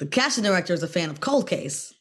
[0.00, 1.94] the casting director is a fan of Cold Case.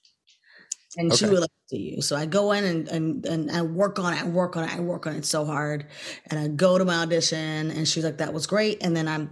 [0.98, 1.34] And she Okay.
[1.34, 2.02] would like to you.
[2.02, 4.76] So I go in and, and and I work on it, I work on it,
[4.76, 5.86] I work on it so hard.
[6.32, 8.82] And I go to my audition and she's like, that was great.
[8.82, 9.28] And then I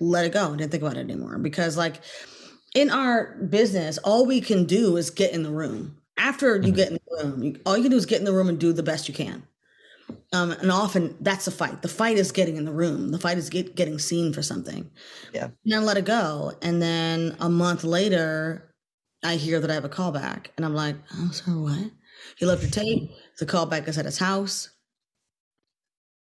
[0.00, 0.52] let it go.
[0.52, 1.38] I didn't think about it anymore.
[1.38, 2.02] Because like
[2.74, 5.95] in our business, all we can do is get in the room.
[6.18, 8.32] After you get in the room, you, all you can do is get in the
[8.32, 9.46] room and do the best you can.
[10.32, 11.82] Um, and often that's the fight.
[11.82, 13.10] The fight is getting in the room.
[13.10, 14.90] The fight is get, getting seen for something.
[15.32, 15.48] Yeah.
[15.64, 16.52] And I let it go.
[16.62, 18.74] And then a month later,
[19.24, 20.46] I hear that I have a callback.
[20.56, 21.90] And I'm like, oh, sorry, what?
[22.36, 23.10] He left your tape.
[23.38, 24.70] The callback is at his house.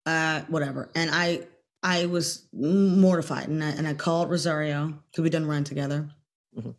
[0.04, 0.90] Uh, whatever.
[0.94, 1.46] And I
[1.82, 3.48] I was mortified.
[3.48, 6.10] And I, and I called Rosario because we done Rent together.
[6.56, 6.74] Mhm.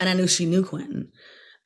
[0.00, 1.12] And I knew she knew Quentin.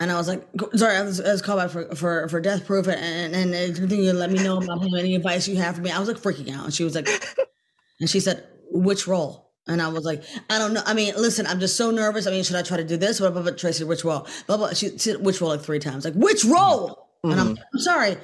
[0.01, 0.46] And I was like,
[0.76, 4.01] sorry, I was, I was called back for, for, for death proof and, and anything
[4.01, 5.90] you let me know about him, any advice you have for me.
[5.90, 6.64] I was like freaking out.
[6.64, 7.09] And she was like,
[8.01, 9.49] and she said, which role?
[9.66, 10.82] And I was like, I don't know.
[10.86, 12.26] I mean, listen, I'm just so nervous.
[12.26, 13.18] I mean, should I try to do this?
[13.18, 13.53] Blah, blah, blah.
[13.53, 14.26] Tracie, which role?
[14.46, 14.72] Blah, blah.
[14.72, 16.05] She said, which role like three times.
[16.05, 17.11] Like, which role?
[17.22, 17.62] And I'm, mm-hmm.
[17.74, 18.16] I'm sorry.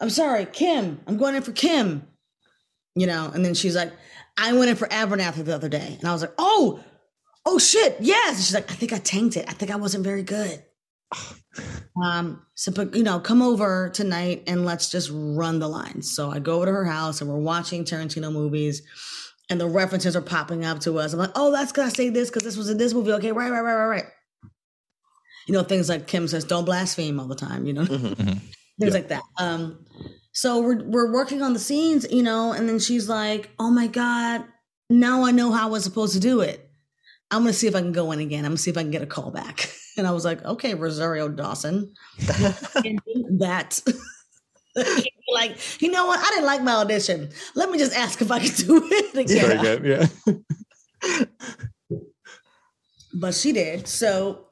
[0.00, 0.46] I'm sorry.
[0.46, 1.00] Kim.
[1.06, 2.06] I'm going in for Kim.
[2.94, 3.92] You know, and then she's like,
[4.38, 5.96] I went in for Abernathy the other day.
[6.00, 6.82] And I was like, oh,
[7.44, 7.96] oh shit.
[8.00, 8.36] Yes.
[8.36, 9.44] And she's like, I think I tanked it.
[9.48, 10.62] I think I wasn't very good.
[12.02, 16.14] Um, so but you know, come over tonight and let's just run the lines.
[16.14, 18.82] So I go over to her house and we're watching Tarantino movies
[19.48, 21.12] and the references are popping up to us.
[21.12, 23.12] I'm like, oh, that's gonna say this because this was in this movie.
[23.12, 24.04] Okay, right, right, right, right, right.
[25.46, 28.16] You know, things like Kim says, don't blaspheme all the time, you know, Mhm.
[28.18, 28.42] things
[28.78, 28.90] Yeah.
[28.90, 29.22] like that.
[29.38, 29.86] Um,
[30.32, 33.86] so we're we're working on the scenes, you know, and then she's like, Oh my
[33.86, 34.44] God,
[34.90, 36.68] now I know how I was supposed to do it.
[37.30, 38.44] I'm gonna see if I can go in again.
[38.44, 39.70] I'm gonna see if I can get a call back.
[39.96, 41.94] And I was like, okay, Rosario Dawson.
[42.18, 43.80] that.
[45.32, 46.20] like, you know what?
[46.20, 47.30] I didn't like my audition.
[47.54, 49.60] Let me just ask if I can do it again.
[49.60, 50.10] Very good.
[51.02, 51.24] Yeah.
[53.14, 53.88] But she did.
[53.88, 54.48] So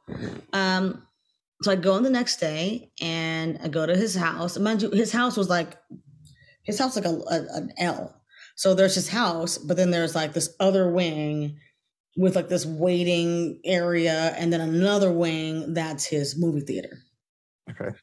[0.52, 1.06] um
[1.62, 4.58] so I go on the next day and I go to his house.
[4.58, 5.76] Mind you, his house was like
[6.62, 8.20] his house like a, a an L.
[8.56, 11.58] So there's his house, but then there's like this other wing
[12.16, 16.98] with like this waiting area and then another wing that's his movie theater.
[17.70, 17.96] Okay.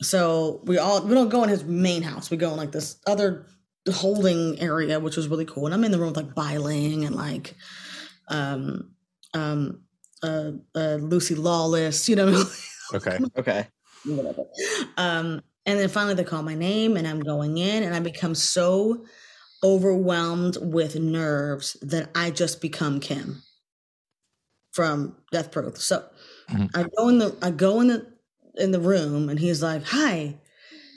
[0.00, 2.30] So we all we don't go in his main house.
[2.30, 3.46] We go in like this other
[3.92, 5.66] holding area, which was really cool.
[5.66, 7.56] And I'm in the room with like Bai Ling and like
[8.28, 8.94] um
[9.34, 9.82] um
[10.22, 12.44] uh, uh Lucy Lawless, you know,
[12.94, 13.18] Okay.
[13.36, 13.66] Okay.
[14.04, 14.44] whatever.
[14.96, 18.34] Um and then finally they call my name and I'm going in and I become
[18.36, 19.04] so
[19.64, 23.42] overwhelmed with nerves that I just become Kim
[24.78, 25.76] from Death Proof.
[25.82, 26.04] So
[26.48, 26.70] Mhm.
[26.72, 28.06] I go in the I go in the
[28.58, 30.36] in the room and he's like, Hi,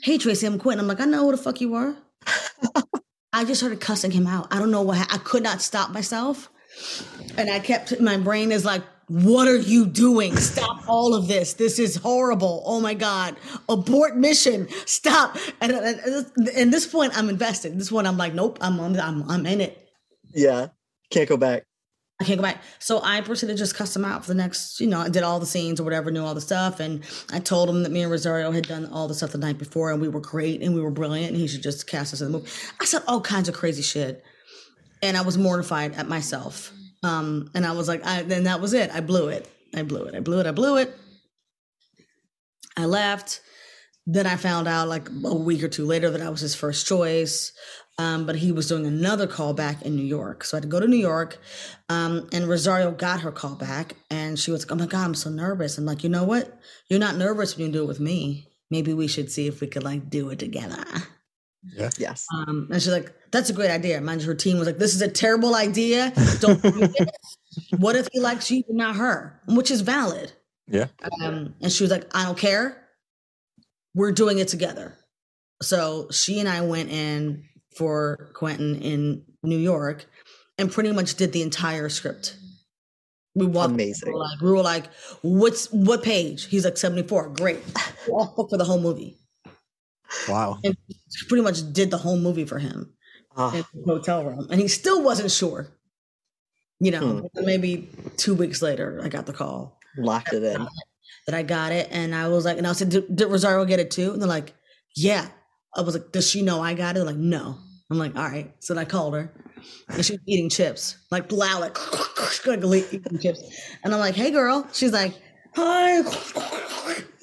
[0.04, 0.84] hey Tracie, I'm Quentin.
[0.84, 1.96] I'm like, I know who the fuck you are.
[3.32, 4.46] I just started cussing him out.
[4.52, 6.48] I don't know what I could not stop myself.
[7.36, 10.36] And I kept my brain is like, what are you doing?
[10.36, 11.54] Stop all of this.
[11.54, 12.62] This is horrible.
[12.64, 13.34] Oh my God.
[13.68, 14.68] Abort mission.
[14.86, 15.36] Stop.
[15.60, 17.76] And at this point, I'm invested.
[17.80, 19.88] This one, I'm like, nope, I'm on, I'm, I'm in it.
[20.32, 20.68] Yeah.
[21.10, 21.64] Can't go back.
[22.22, 22.62] I can't go back.
[22.78, 25.24] So I proceeded to just cuss him out for the next, you know, I did
[25.24, 26.78] all the scenes or whatever, knew all the stuff.
[26.78, 27.02] And
[27.32, 29.90] I told him that me and Rosario had done all the stuff the night before
[29.90, 32.30] and we were great and we were brilliant and he should just cast us in
[32.30, 32.48] the movie.
[32.80, 34.24] I said all kinds of crazy shit.
[35.02, 36.72] And I was mortified at myself.
[37.02, 38.94] Um, and I was like, I, then that was it.
[38.94, 39.48] I blew it.
[39.74, 40.14] I blew it.
[40.14, 40.46] I blew it.
[40.46, 40.94] I blew it.
[42.76, 43.40] I left.
[44.06, 46.86] Then I found out like a week or two later that I was his first
[46.86, 47.52] choice.
[47.98, 50.44] Um, but he was doing another call back in New York.
[50.44, 51.38] So I had to go to New York.
[51.88, 55.14] Um, and Rosario got her call back and she was like, Oh my God, I'm
[55.14, 55.76] so nervous.
[55.76, 56.58] I'm like, you know what?
[56.88, 58.48] You're not nervous when you do it with me.
[58.70, 60.84] Maybe we should see if we could like do it together.
[61.76, 61.90] Yeah.
[61.98, 62.26] Yes.
[62.34, 64.00] Um, and she's like, that's a great idea.
[64.00, 66.12] Mind you, her team was like, this is a terrible idea.
[66.40, 67.10] Don't do it.
[67.78, 69.40] What if he likes you but not her?
[69.46, 70.32] Which is valid.
[70.66, 70.86] Yeah.
[71.22, 72.82] Um, and she was like, I don't care.
[73.94, 74.96] We're doing it together.
[75.60, 77.44] So she and I went in
[77.76, 80.06] for Quentin in New York
[80.58, 82.36] and pretty much did the entire script.
[83.34, 84.08] We walked Amazing.
[84.08, 84.84] We were like, we were like,
[85.22, 86.46] what's what page?
[86.46, 87.30] He's like 74.
[87.30, 87.60] Great.
[88.10, 89.16] All for the whole movie.
[90.28, 90.58] Wow.
[90.62, 90.76] And
[91.28, 92.92] pretty much did the whole movie for him
[93.36, 94.46] Ah, in the hotel room.
[94.50, 95.68] And he still wasn't sure.
[96.80, 100.66] You know, maybe two weeks later, I got the call locked it in.
[101.26, 101.88] that I got it.
[101.90, 104.12] And I was like, and I said, did, did Rosario get it too?
[104.12, 104.52] And they're like,
[104.96, 105.28] yeah.
[105.76, 107.04] I was like, does she know I got it?
[107.04, 107.58] Like, no.
[107.90, 108.52] I'm like, all right.
[108.60, 109.32] So I called her
[109.88, 112.62] and she was eating chips, like loud, like, like
[112.92, 113.42] eating chips.
[113.84, 114.66] And I'm like, hey girl.
[114.72, 115.14] She's like,
[115.54, 116.00] hi.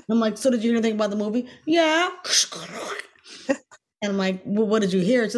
[0.10, 1.48] I'm like, so did you hear anything about the movie?
[1.66, 2.10] Yeah.
[4.02, 5.24] And I'm like, well, what did you hear?
[5.24, 5.36] It's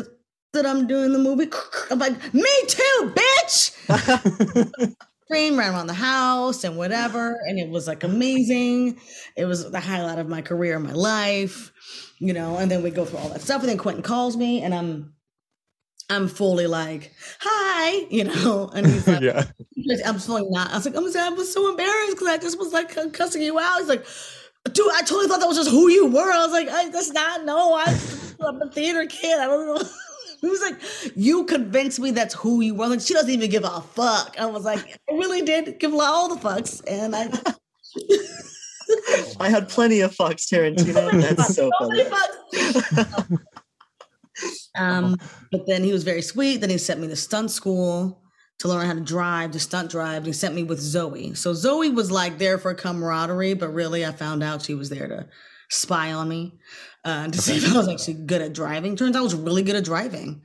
[0.54, 1.50] that I'm doing the movie.
[1.90, 4.96] I'm like, me too, bitch.
[5.26, 7.40] Scream ran around the house and whatever.
[7.48, 9.00] And it was like amazing.
[9.38, 11.72] It was the highlight of my career, my life,
[12.22, 12.58] you know.
[12.58, 13.62] And then we go through all that stuff.
[13.62, 15.14] And then Quentin calls me and I'm
[16.10, 19.46] I'm fully like, hi, you know, and he's like, yeah.
[20.06, 20.72] I'm fully not.
[20.72, 23.60] I was like, I'm I was so embarrassed because I just was like cussing you
[23.60, 23.80] out.
[23.80, 24.06] He's like,
[24.72, 26.32] dude, I totally thought that was just who you were.
[26.32, 27.86] I was like, I, that's not, no, I,
[28.48, 29.40] I'm a theater kid.
[29.40, 29.90] I don't know.
[30.42, 32.88] He was like, you convinced me that's who you were.
[32.88, 34.36] Like, she doesn't even give a fuck.
[34.40, 36.82] I was like, I really did give all the fucks.
[36.88, 37.30] And I,
[39.40, 41.12] I had plenty of fucks, Tarantino.
[41.36, 43.40] That's so so funny.
[44.78, 45.18] um,
[45.52, 46.58] but then he was very sweet.
[46.58, 48.22] Then he sent me to stunt school
[48.60, 50.18] to learn how to drive, to stunt drive.
[50.18, 51.34] And he sent me with Zoe.
[51.34, 55.08] So Zoe was like there for camaraderie, but really I found out she was there
[55.08, 55.28] to
[55.70, 56.60] spy on me,
[57.04, 58.96] uh, to see if I was actually good at driving.
[58.96, 60.44] Turns out I was really good at driving.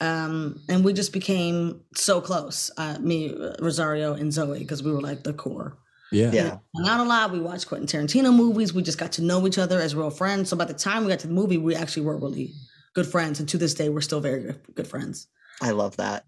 [0.00, 5.00] Um, and we just became so close, uh, me, Rosario, and Zoe, because we were
[5.00, 5.78] like the core.
[6.14, 6.30] Yeah.
[6.32, 6.58] Yeah.
[6.76, 7.32] Not a lot.
[7.32, 8.72] We watched Quentin Tarantino movies.
[8.72, 10.48] We just got to know each other as real friends.
[10.48, 12.52] So by the time we got to the movie, we actually were really
[12.94, 13.40] good friends.
[13.40, 15.26] And to this day, we're still very good, good friends.
[15.60, 16.24] I love that.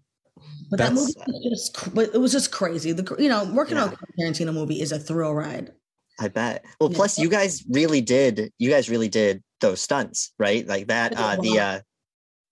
[0.69, 2.91] But that movie was just, but it was just crazy.
[2.91, 5.71] The, cr- you know, working on a Quentin Tarantino movie is a thrill ride.
[6.19, 6.65] I bet.
[6.79, 6.95] Well, Yeah.
[6.97, 8.51] plus you guys really did.
[8.57, 10.67] You guys really did those stunts, right?
[10.67, 11.13] Like that.
[11.15, 11.79] Uh, the uh,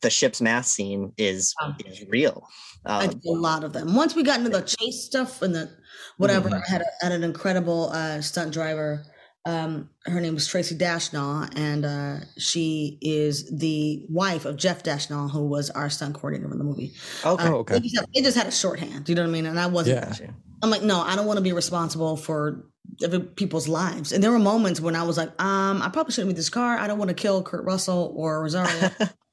[0.06, 2.48] the ship's mast scene is Um, is real.
[2.86, 3.96] I Um, did a lot of them.
[3.96, 5.70] Once we got into the chase stuff and the
[6.18, 6.62] whatever, Mm-hmm.
[6.68, 9.04] I had, a, had an incredible uh, stunt driver.
[9.48, 15.30] Um, her name was Tracy Dashnaw, and uh, she is the wife of Jeff Dashnaw,
[15.32, 16.94] who was our stunt coordinator in the movie.
[17.24, 17.44] okay.
[17.44, 17.74] Uh, Oh, okay.
[17.76, 19.08] They just, had, they just had a shorthand.
[19.10, 19.46] You know what I mean?
[19.46, 20.20] And I wasn't.
[20.20, 20.28] Yeah.
[20.64, 22.66] I'm like, no, I don't want to be responsible for
[23.04, 24.12] other people's lives.
[24.12, 26.78] And there were moments when I was like, um, I probably shouldn't be this car.
[26.78, 28.90] I don't want to kill Kurt Russell or Rosario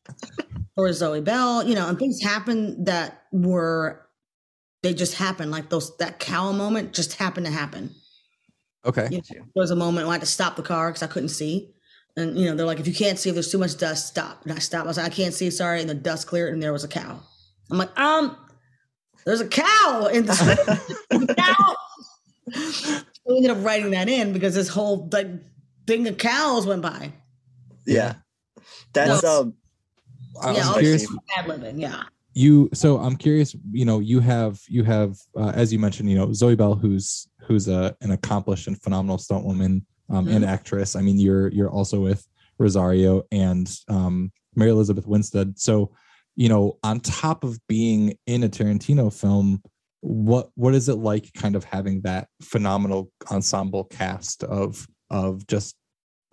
[0.77, 1.65] or Zoe Bell.
[1.65, 4.07] You know, and things happened that were
[4.83, 5.51] they just happened.
[5.51, 7.95] Like those that cow moment just happened to happen.
[8.85, 9.09] Okay.
[9.11, 11.07] You know, there was a moment when I had to stop the car because I
[11.07, 11.73] couldn't see.
[12.17, 14.43] And you know, they're like, if you can't see, if there's too much dust, stop.
[14.43, 14.85] And I stopped.
[14.85, 15.81] I was like, I can't see, sorry.
[15.81, 17.21] And the dust cleared, and there was a cow.
[17.71, 18.37] I'm like, um,
[19.25, 21.37] there's a cow in the script.
[21.39, 21.77] cow.
[23.27, 25.29] we ended up writing that in because this whole like
[25.87, 27.13] thing of cows went by.
[27.87, 28.15] yeah.
[28.93, 29.41] That's No.
[29.41, 29.55] um.
[30.41, 31.09] I yeah, was all curious.
[31.09, 31.81] this ad libbing.
[31.81, 32.03] Yeah.
[32.35, 36.17] you so i'm curious you know you have you have uh, as you mentioned you
[36.17, 40.97] know zoe bell who's who's a, an accomplished and phenomenal stunt woman um, and actress
[40.97, 42.27] i mean you're you're also with
[42.59, 45.93] rosario and um, mary elizabeth winstead so
[46.37, 49.61] you know on top of being in a tarantino film
[50.01, 55.77] what what is it like kind of having that phenomenal ensemble cast of of just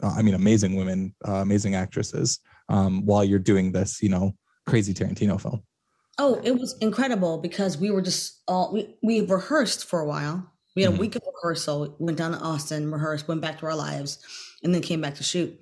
[0.02, 2.40] uh, i mean amazing women uh, amazing actresses
[2.70, 4.34] um, while you're doing this you know
[4.68, 5.62] crazy tarantino film
[6.22, 10.52] Oh, it was incredible because we were just all we, we rehearsed for a while.
[10.76, 10.98] We had Mhm.
[10.98, 14.20] a week of rehearsal, went down to Austin, rehearsed, went back to our lives,
[14.62, 15.58] and then came back to shoot.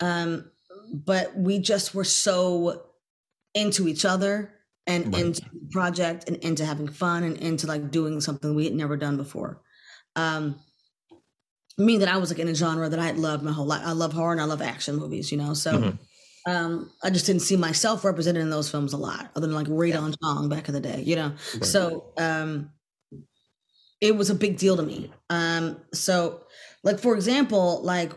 [0.00, 0.50] Um,
[0.92, 2.82] but we just were so
[3.54, 4.52] into each other
[4.88, 5.22] and Right.
[5.22, 8.96] into the project and into having fun and into like doing something we had never
[8.96, 9.62] done before.
[10.16, 10.58] Um,
[11.78, 13.82] me that I was like in a genre that I had loved my whole life.
[13.84, 15.54] I love horror and I love action movies, you know.
[15.54, 15.98] So Mhm.
[16.46, 19.66] Um, I just didn't see myself represented in those films a lot, other than like
[19.68, 21.32] Raid on Tong back in the day, you know.
[21.62, 22.70] So um,
[24.00, 25.12] it was a big deal to me.
[25.30, 26.42] Um, so
[26.82, 28.12] like for example, like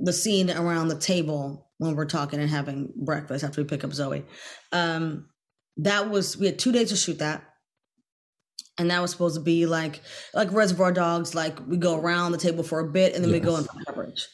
[0.00, 3.92] the scene around the table when we're talking and having breakfast after we pick up
[3.92, 4.24] Zoe.
[4.72, 5.28] Um,
[5.78, 7.42] that was we had two days to shoot that.
[8.78, 10.02] And that was supposed to be like
[10.34, 13.40] like Reservoir Dogs, like we go around the table for a bit and then we
[13.40, 14.26] go in for coverage.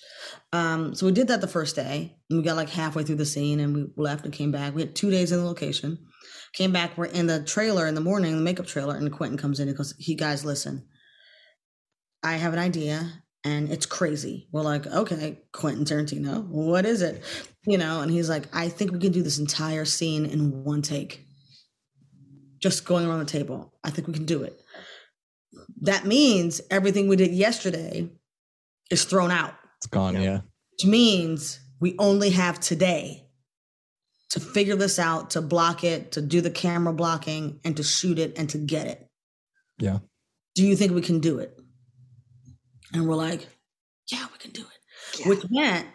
[0.53, 3.27] Um, so we did that the first day, and we got like halfway through the
[3.27, 4.75] scene, and we left and came back.
[4.75, 5.99] We had two days in the location.
[6.53, 9.59] Came back, we're in the trailer in the morning, the makeup trailer, and Quentin comes
[9.59, 10.87] in and goes, "He guys, listen,
[12.23, 13.11] I have an idea,
[13.45, 17.23] and it's crazy." We're like, "Okay, Quentin Tarantino, what is it?"
[17.67, 20.83] You know, and he's like, "I think we can do this entire scene in one
[20.83, 21.27] take,
[22.63, 23.75] just going around the table.
[23.85, 24.61] I think we can do it."
[25.83, 28.09] That means everything we did yesterday
[28.91, 30.21] is thrown out It's gone.
[30.21, 30.41] Yeah.
[30.71, 33.27] which means we only have today
[34.31, 38.19] to figure this out, to block it, to do the camera blocking, and to shoot
[38.19, 39.07] it and to get it.
[39.79, 39.99] Yeah.
[40.55, 41.59] Do you think we can do it?
[42.95, 43.47] And we're like,
[44.11, 45.21] yeah, we can do it.
[45.21, 45.29] Yeah.
[45.29, 45.87] Which meant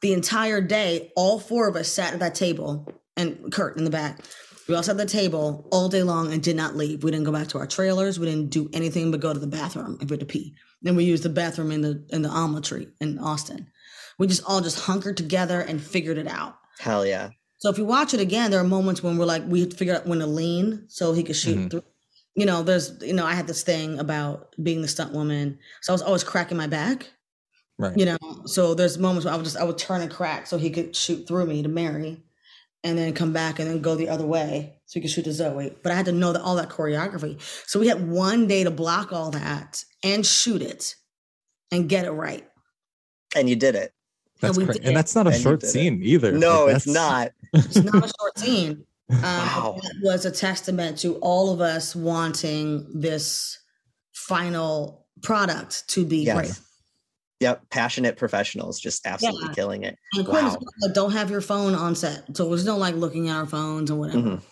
[0.00, 3.90] the entire day, all four of us sat at that table, and Kurt in the
[3.90, 4.24] back.
[4.68, 7.04] We all sat at the table all day long and did not leave.
[7.04, 8.18] We didn't go back to our trailers.
[8.18, 10.54] We didn't do anything but go to the bathroom if we had to pee.
[10.82, 13.68] Then we used the bathroom in the in the Omelettry in Austin.
[14.18, 16.56] We just all just hunkered together and figured it out.
[16.78, 17.30] Hell yeah.
[17.58, 19.76] So if you watch it again, there are moments when we're like, we had to
[19.76, 21.70] figure out when to lean so he could shoot Mhm.
[21.70, 21.82] through.
[22.34, 25.58] You know, there's, you know, I had this thing about being the stunt woman.
[25.82, 27.10] So I was always cracking my back,
[27.78, 27.96] Right.
[27.96, 28.18] you know.
[28.46, 30.94] So there's moments where I would just, I would turn and crack so he could
[30.96, 32.22] shoot through me to Mary
[32.84, 35.32] and then come back and then go the other way so he can shoot the
[35.32, 35.74] Zoe.
[35.82, 37.40] But I had to know that all that choreography.
[37.66, 40.94] So we had one day to block all that and shoot it
[41.72, 42.46] and get it right.
[43.34, 43.92] And you did it.
[44.40, 45.70] That's we did and that's not a And short did it.
[45.70, 46.30] scene either.
[46.32, 47.32] No, Like, it's not.
[47.54, 48.84] It's not a short scene.
[49.10, 49.80] Um, Wow.
[49.82, 53.58] That was a testament to all of us wanting this
[54.12, 56.36] final product to be Yes.
[56.36, 56.60] great.
[57.44, 57.68] Yep.
[57.70, 59.54] Passionate professionals just absolutely Yeah.
[59.54, 59.98] killing it.
[60.14, 60.56] And Wow.
[60.82, 62.34] like, don't have your phone on set.
[62.36, 64.20] So there's no like looking at our phones and whatever.
[64.20, 64.42] Mhm.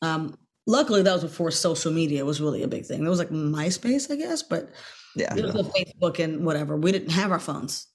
[0.00, 3.00] Um, luckily, that was before social media was really a big thing.
[3.02, 4.70] There was like MySpace, I guess, but
[5.14, 5.34] Yeah.
[5.34, 6.76] there was no Facebook and whatever.
[6.78, 7.86] We didn't have our phones.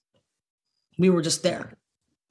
[0.99, 1.73] We were just there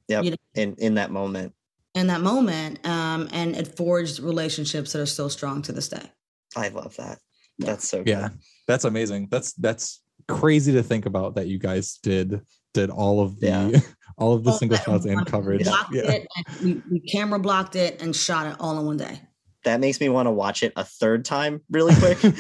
[0.09, 0.25] Yep.
[0.25, 0.37] you know.
[0.55, 1.53] In in that moment.
[1.97, 2.85] in that moment.
[2.87, 6.11] Um, and it forged relationships that are still strong to this day.
[6.57, 7.19] I love that.
[7.59, 8.09] That's so good.
[8.09, 8.29] Yeah.
[8.69, 9.29] That's amazing.
[9.31, 12.41] That's that's crazy to think about that you guys did
[12.73, 13.81] did all of the Yeah.
[14.19, 15.65] all of the All single shots and one- coverage.
[15.65, 16.11] Blocked Yeah.
[16.11, 19.21] it, and we, we camera blocked it and shot it all in one day.
[19.65, 22.23] That makes me want to watch it a third time really quick.
[22.23, 22.35] Watch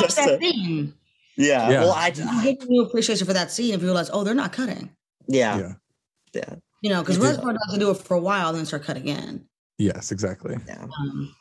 [0.00, 0.94] Just that to- scene.
[1.36, 1.68] yeah.
[1.70, 1.80] Yeah.
[1.80, 4.52] Well, I You get new appreciation for that scene if you realize, oh, they're not
[4.52, 4.90] cutting.
[5.26, 5.58] yeah.
[5.58, 5.72] Yeah.
[6.34, 6.54] Yeah.
[6.82, 9.08] You know, because You did- Reservoir Dogs do it for a while, then start cutting
[9.08, 9.44] in.
[9.78, 10.56] Yes, exactly.
[10.66, 10.84] Yeah.
[10.84, 11.34] Um,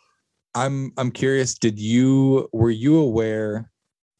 [0.55, 3.70] I'm I'm curious, did you were you aware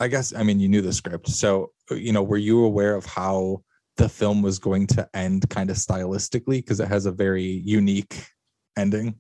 [0.02, 1.30] I guess I mean you knew the script.
[1.30, 3.62] So, you know, were you aware of how
[3.98, 8.26] the film was going to end kind of stylistically because it has a very unique
[8.76, 9.16] ending?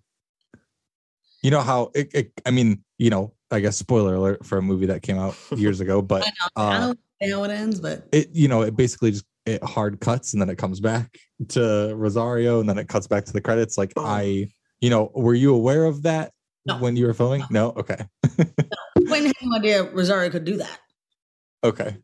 [1.44, 4.62] You know how it, it I mean, you know, I guess spoiler alert for a
[4.62, 7.52] movie that came out years ago, but I know, I uh, don't know how it
[7.52, 10.80] ends, but it you know, it basically just it hard cuts and then it comes
[10.80, 11.16] back
[11.50, 14.04] to Rosario and then it cuts back to the credits like Oh.
[14.04, 16.32] I you know, were you aware of that
[16.66, 16.80] No.
[16.80, 17.44] when you were filming?
[17.52, 18.04] No, okay.
[19.08, 20.80] Quentin had no idea Rosario could do that.
[21.64, 21.98] Okay.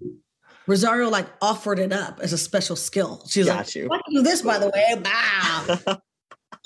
[0.68, 3.24] Rosario like offered it up as a special skill.
[3.30, 3.90] She's Got like, you.
[3.92, 5.02] I can do this, by the way.
[5.04, 6.02] Wow.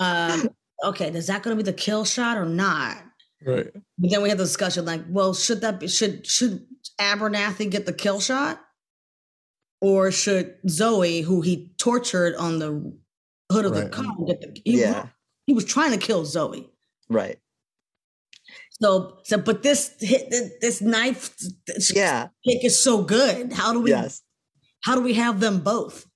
[0.00, 0.48] um,
[0.84, 2.96] okay, is that going to be the kill shot or not?
[3.44, 3.70] Right.
[3.98, 6.66] But then we had the discussion like, well, should that be should should
[7.00, 8.60] Abernathy get the kill shot,
[9.80, 12.92] or should Zoe, who he tortured on the
[13.50, 14.60] hood of the car, get the?
[14.64, 15.08] He, Yeah.
[15.46, 16.70] he was trying to kill Zoe.
[17.08, 17.38] Right.
[18.82, 20.30] So, so but this hit
[20.60, 21.34] this knife
[21.66, 22.28] this Yeah.
[22.44, 23.52] kick is so good.
[23.52, 23.90] How do we?
[23.90, 24.22] Yes.
[24.80, 26.06] How do we have them both?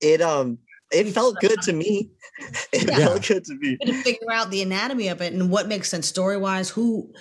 [0.00, 0.58] It um
[0.92, 2.10] it felt good to me.
[2.72, 2.96] It Yeah.
[2.98, 3.78] felt good to me.
[3.86, 6.68] to figure out the anatomy of it and what makes sense story wise.
[6.68, 7.12] Who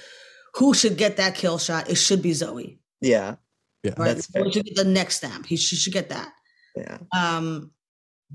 [0.56, 1.90] who should get that kill shot?
[1.90, 2.80] It should be Zoe.
[3.00, 3.36] Yeah.
[3.84, 3.94] Yeah.
[3.98, 4.16] Right.
[4.16, 4.52] That's fair.
[4.52, 5.46] Should get the next stamp.
[5.46, 6.34] He should, should get that.
[6.76, 6.98] Yeah.
[7.16, 7.72] Um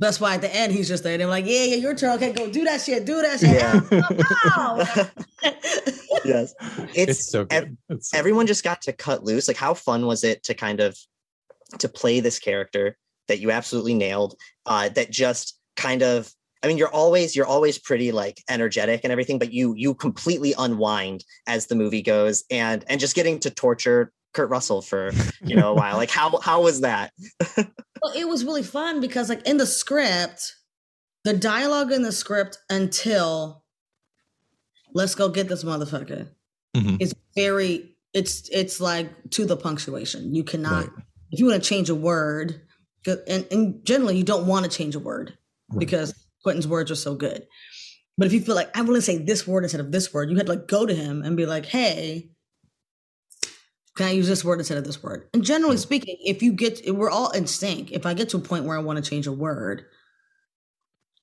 [0.00, 1.16] that's why at the end he's just there.
[1.18, 2.16] They're like, yeah, yeah, your turn.
[2.16, 3.04] Okay, go do that shit.
[3.04, 3.50] Do that shit.
[3.50, 3.80] Yeah.
[4.56, 5.10] Ow, ow.
[6.24, 6.54] yes.
[6.94, 7.76] It's, It's, so ev- good.
[7.90, 9.46] It's so everyone just got to cut loose.
[9.46, 10.96] Like how fun was it to kind of
[11.78, 12.96] to play this character
[13.28, 14.36] that you absolutely nailed?
[14.64, 16.32] Uh that just kind of
[16.62, 20.54] I mean, you're always you're always pretty like energetic and everything, but you you completely
[20.58, 25.10] unwind as the movie goes, and and just getting to torture Kurt Russell for
[25.42, 25.96] you know a while.
[25.96, 27.12] Like how how was that?
[28.02, 30.54] well, it was really fun because like in the script,
[31.24, 33.64] the dialogue in the script until
[34.94, 36.28] let's go get this motherfucker
[36.76, 37.00] Mhm.
[37.00, 40.34] is very it's it's like to the punctuation.
[40.34, 41.04] You cannot Right.
[41.30, 42.60] if you want to change a word,
[43.06, 45.36] and, and generally you don't want to change a word
[45.68, 45.78] Right.
[45.78, 47.46] because Quentin's words are so good.
[48.18, 50.30] But if you feel like I want to say this word instead of this word,
[50.30, 52.30] you had to like go to him and be like, "Hey,
[53.96, 56.80] can I use this word instead of this word?" And generally speaking, if you get,
[56.94, 57.92] we're all in sync.
[57.92, 59.84] If I get to a point where I want to change a word,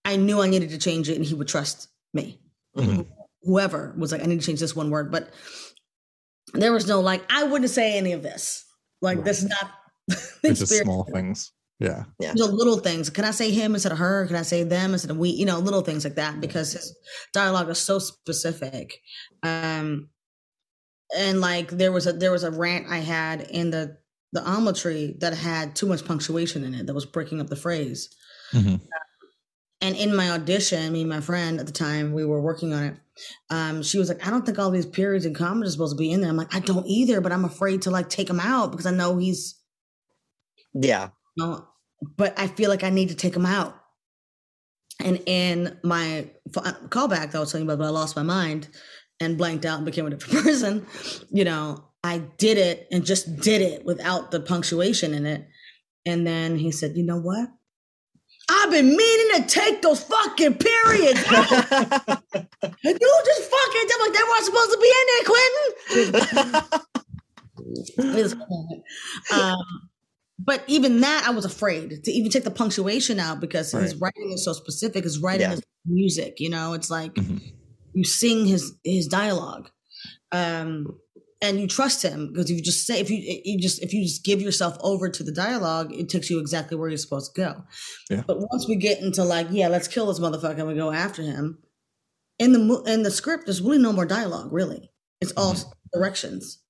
[0.05, 2.39] I knew I needed to change it, and he would trust me.
[2.75, 3.07] Mhm.
[3.43, 5.29] Whoever was like, "I need to change this one word," but
[6.53, 8.65] there was no like, I wouldn't say any of this.
[9.01, 9.71] Like, this is not.
[10.43, 11.51] It's just small things.
[11.79, 12.05] Yeah.
[12.19, 12.33] Yeah.
[12.35, 13.09] You know, little things.
[13.09, 14.25] Can I say him instead of her?
[14.25, 15.29] Can I say them instead of we?
[15.29, 16.95] You know, little things like that because his
[17.33, 18.99] dialogue is so specific.
[19.43, 20.09] Um,
[21.15, 23.97] and like there was a there was a rant I had in the
[24.33, 28.09] the Omelettry that had too much punctuation in it that was breaking up the phrase.
[28.53, 28.81] Mhm.
[29.79, 32.83] And in my audition, me and my friend at the time, we were working on
[32.83, 32.95] it.
[33.51, 35.99] Um, she was like, I don't think all these periods and commas are supposed to
[35.99, 36.29] be in there.
[36.31, 38.91] I'm like, I don't either, but I'm afraid to like take him out because I
[38.91, 39.55] know he's
[40.73, 41.09] Yeah.
[41.37, 41.67] no,
[42.17, 43.75] but I feel like I need to take them out.
[44.99, 48.23] And in my f- callback that I was telling you about, but I lost my
[48.23, 48.67] mind
[49.19, 50.85] and blanked out and became a different person.
[51.31, 55.47] You know, I did it and just did it without the punctuation in it.
[56.05, 57.49] And then he said, "You know what?
[58.49, 61.49] I've been meaning to take those fucking periods out.
[62.83, 66.81] you just fucking tell me they weren't supposed to be in there, Quentin."
[69.33, 69.57] Um,
[70.39, 74.31] but even that, I was afraid to even take the punctuation out because his writing
[74.31, 75.03] is so specific.
[75.03, 75.53] His writing Yeah.
[75.53, 76.73] is music, you know.
[76.73, 77.41] It's like Mhm.
[77.97, 79.69] You sing his his dialogue,
[80.31, 80.99] um,
[81.41, 84.03] and you trust him because if you just say if you you just if you
[84.03, 87.41] just give yourself over to the dialogue, it takes you exactly where you're supposed to
[87.41, 87.63] go.
[88.09, 88.23] Yeah.
[88.27, 91.21] But once we get into like, yeah, let's kill this motherfucker and we go after
[91.21, 91.59] him.
[92.39, 94.53] In the in the script, there's really no more dialogue.
[94.53, 94.91] Really,
[95.21, 95.55] it's all
[95.93, 96.61] directions.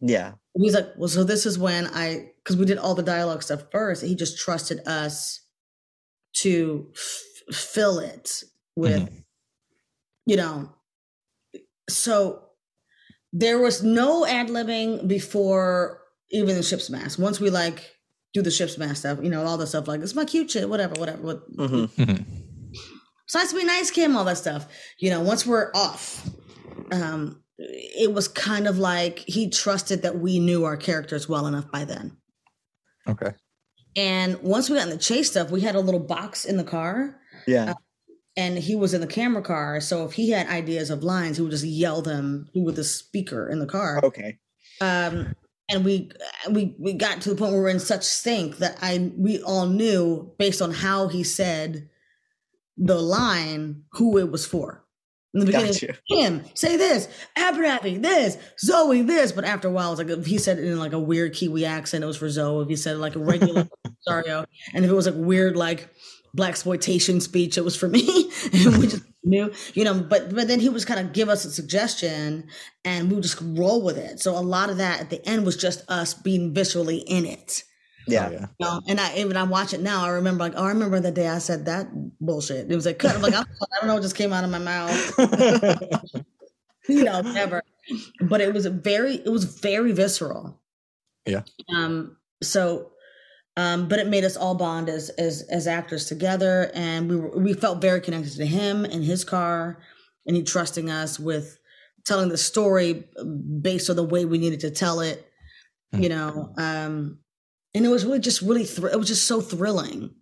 [0.00, 0.32] yeah.
[0.54, 3.62] He's like, well, so this is when I, because we did all the dialogue stuff
[3.72, 4.04] first.
[4.04, 5.40] He just trusted us
[6.42, 8.42] to f- fill it
[8.76, 9.08] with,
[10.26, 10.70] you know.
[11.90, 12.42] So
[13.32, 16.00] there was no ad libbing before
[16.30, 17.18] even the ship's mast.
[17.18, 17.90] Once we like
[18.34, 20.68] do the ship's mast stuff, you know, all the stuff like it's my cute shit,
[20.68, 21.22] whatever, whatever.
[21.22, 21.88] What, Mhm.
[21.96, 22.24] Mhm.
[23.34, 24.66] nice to be nice, Kim, all that stuff.
[24.98, 26.28] You know, once we're off,
[26.90, 31.70] um, it was kind of like he trusted that we knew our characters well enough
[31.70, 32.16] by then.
[33.08, 33.32] Okay.
[33.96, 36.64] And once we got in the chase stuff, we had a little box in the
[36.64, 37.74] car, Yeah.
[38.36, 39.80] And he was in the camera car.
[39.80, 43.48] So if he had ideas of lines, he would just yell them with the speaker
[43.48, 44.00] in the car.
[44.02, 44.38] Okay.
[44.80, 45.34] Um,
[45.68, 46.10] and we
[46.50, 49.42] we we got to the point where we we're in such sync that I we
[49.42, 51.88] all knew based on how he said
[52.76, 54.84] the line who it was for.
[55.34, 55.94] In the beginning, Got you.
[56.08, 57.08] him say this,
[57.38, 60.64] Abernathy this, Zoe this, but after a while, it was like if he said it
[60.64, 62.62] in like a weird Kiwi accent, it was for Zoe.
[62.62, 63.66] If he said like a regular
[64.06, 65.88] Rosario, and if it was like weird like
[66.34, 68.30] black exploitation speech, it was for me.
[68.52, 70.00] and we just knew, you know.
[70.00, 72.48] But but then he was kind of give us a suggestion,
[72.84, 74.20] and we would just roll with it.
[74.20, 77.64] So a lot of that at the end was just us being visually in it.
[78.06, 78.28] Yeah.
[78.28, 78.40] Oh, yeah.
[78.40, 80.04] You know, and I even I watch it now.
[80.04, 81.88] I remember like, oh, I remember the day I said that
[82.20, 82.70] bullshit.
[82.70, 83.14] It was like, cut.
[83.14, 85.18] I'm like, I'm, I don't know what just came out of my mouth.
[86.88, 87.62] you know, never.
[88.20, 90.60] But it was very, it was very visceral.
[91.26, 91.42] Yeah.
[91.74, 92.16] Um.
[92.42, 92.91] So,
[93.56, 93.88] um.
[93.88, 97.52] But it made us all bond as as as actors together, and we were we
[97.54, 99.78] felt very connected to him and his car,
[100.26, 101.58] and he trusting us with
[102.04, 103.04] telling the story
[103.60, 105.26] based on the way we needed to tell it.
[105.92, 106.52] You know.
[106.56, 107.18] Um.
[107.74, 110.14] And it was really just really thr- it was just so thrilling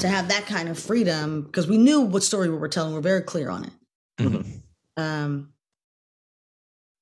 [0.00, 2.92] to have that kind of freedom because we knew what story we were telling.
[2.92, 3.72] We are very clear on it.
[4.18, 4.62] Mhm.
[4.96, 5.52] Um,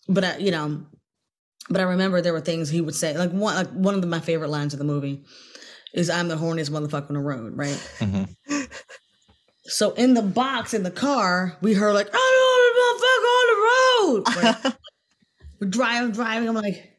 [0.06, 0.84] but I, you know,
[1.70, 3.16] but I remember there were things he would say.
[3.16, 5.24] Like one, like one of the, my favorite lines of the movie
[5.96, 7.76] is "I'm the horniest motherfucker on the road." Right.
[7.98, 8.28] Mhm.
[9.64, 13.58] So in the box in the car, we heard like "I'm the motherfucker on the
[13.66, 14.74] road." Right?
[15.60, 16.48] We're driving, driving.
[16.48, 16.92] I'm like,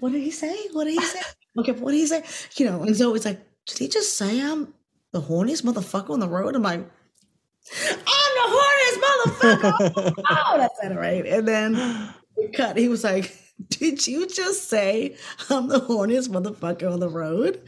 [0.00, 0.68] "What- did he say?
[0.72, 1.20] What did he say?
[1.58, 2.24] Okay, what did he say?
[2.56, 4.74] You know, and so it's like, did he just say I'm
[5.12, 6.54] the horniest motherfucker on the road?
[6.56, 10.12] I'm like, I'm the horniest motherfucker.
[10.28, 11.26] oh, that's right?
[11.26, 12.76] And then we cut.
[12.76, 13.36] He was like,
[13.68, 15.16] Did you just say
[15.50, 17.62] I'm the horniest motherfucker on the road?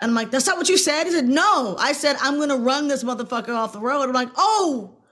[0.00, 1.04] And I'm like, That's not what you said.
[1.04, 4.02] He said, No, I said I'm gonna run this motherfucker off the road.
[4.02, 5.02] I'm like, Oh,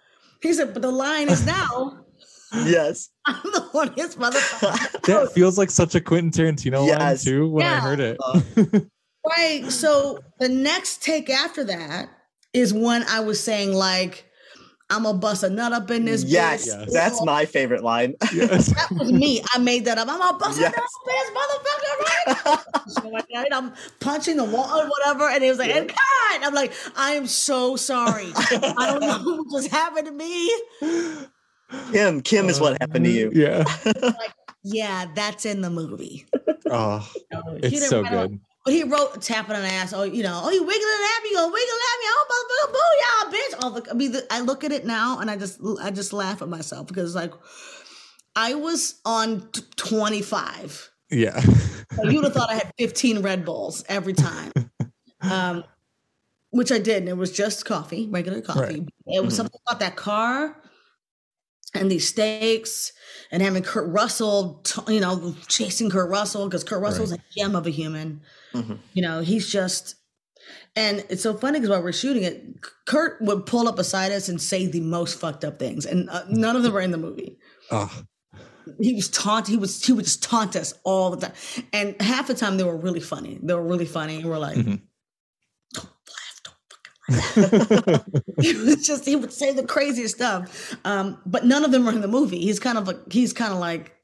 [0.42, 2.04] he said, But the line is now
[2.54, 3.10] yes.
[3.26, 5.02] I'm the horniest motherfucker.
[5.02, 8.16] That feels like such a Quentin Tarantino line too when I heard it.
[8.22, 8.40] Uh,
[9.28, 9.70] Right.
[9.70, 12.08] So the next take after that
[12.52, 14.24] is when I was saying like,
[14.90, 16.24] I'm gonna bust a nut up in this.
[16.24, 16.92] Yes, Yes.
[16.92, 18.14] that's my favorite line.
[18.32, 18.68] Yes.
[18.74, 19.42] That was me.
[19.54, 20.08] I made that up.
[20.08, 20.72] I'm gonna bust Yes.
[20.72, 22.64] a nut up in this motherfucker, right?
[22.88, 25.98] So and I'm punching the wall or whatever, and he was like, "And cut!"
[26.42, 28.32] I'm like, "I am so sorry.
[28.36, 30.50] I don't know what just happened to me."
[31.92, 33.30] Kim, Kim is what happened to you.
[33.34, 33.64] Yeah.
[34.62, 36.24] Yeah, that's in the movie.
[36.70, 36.98] Oh,
[37.62, 38.40] He it's so write it- good.
[38.68, 39.94] But he wrote tapping on the ass.
[39.94, 42.04] Oh, you know, oh, you wiggling at me, you go wiggling at me.
[42.06, 43.64] Oh, motherfucker, boo, y'all, bitch.
[43.64, 46.12] All the, I mean, the, I look at it now and I just, I just
[46.12, 47.32] laugh at myself because like,
[48.36, 50.90] I was on t- 25.
[51.10, 51.40] Yeah.
[51.40, 54.52] So you would have thought I had 15 Red Bulls every time.
[55.20, 55.64] Um,
[56.50, 58.60] which I did, and it was just coffee, regular coffee.
[58.60, 58.88] Right.
[59.08, 60.56] It was something about that car
[61.74, 62.92] and these stakes
[63.32, 67.56] and having Kurt Russell, t- you know, chasing Kurt Russell because Kurt Russell's a gem
[67.56, 68.20] of a human.
[68.54, 68.78] Mhm.
[68.94, 69.96] You know, he's just,
[70.76, 72.44] and it's so funny because while we're shooting it,
[72.86, 76.22] Kurt would pull up beside us and say the most fucked up things, and uh,
[76.30, 77.38] none of them were in the movie.
[77.70, 78.02] Oh,
[78.80, 81.32] he was taunt he was he would just taunt us all the time
[81.72, 83.38] and half the time they were really funny.
[83.42, 84.82] They were really funny and we're like Mhm.
[85.72, 88.04] don't laugh don't fucking laugh.
[88.42, 90.76] He was just he would say the craziest stuff.
[90.84, 92.40] Um but none of them were in the movie.
[92.40, 93.94] He's kind of like he's kind of like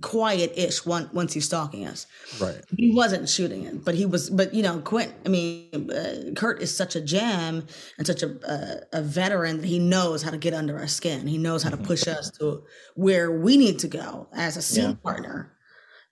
[0.00, 2.06] quiet-ish once once he's stalking us
[2.40, 2.60] right.
[2.76, 4.30] he wasn't shooting it, but he was.
[4.30, 5.12] But you know, Quint.
[5.24, 7.64] I mean, uh, Kurt is such a gem
[7.98, 11.26] and such a uh, a veteran that he knows how to get under our skin.
[11.26, 12.64] He knows how to push us to
[12.94, 14.96] where we need to go as a scene Yeah.
[15.02, 15.52] partner.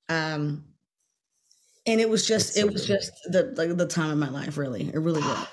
[0.08, 0.64] Um,
[1.86, 2.96] and it was just, That's so it was good.
[3.00, 4.56] just the like the time of my life.
[4.56, 5.46] Really, it really was.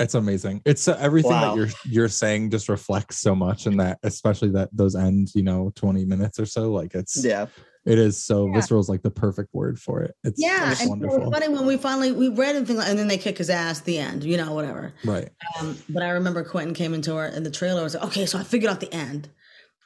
[0.00, 0.60] It's amazing.
[0.64, 1.54] It's uh, everything Wow.
[1.54, 5.42] that you're you're saying just reflects so much, and that especially that those end, you
[5.42, 6.72] know, twenty minutes or so.
[6.72, 7.46] Like it's Yeah.
[7.86, 8.54] it is so Yeah.
[8.54, 10.16] visceral is like the perfect word for it.
[10.24, 11.30] It's Yeah, it's and so wonderful.
[11.30, 13.80] funny when we finally we read anything, and then they kick his ass.
[13.80, 14.92] The end, you know, whatever.
[15.04, 15.28] Right.
[15.60, 17.76] Um, but I remember Quentin came into our in the trailer.
[17.80, 19.28] and was like, okay, so I figured out the end,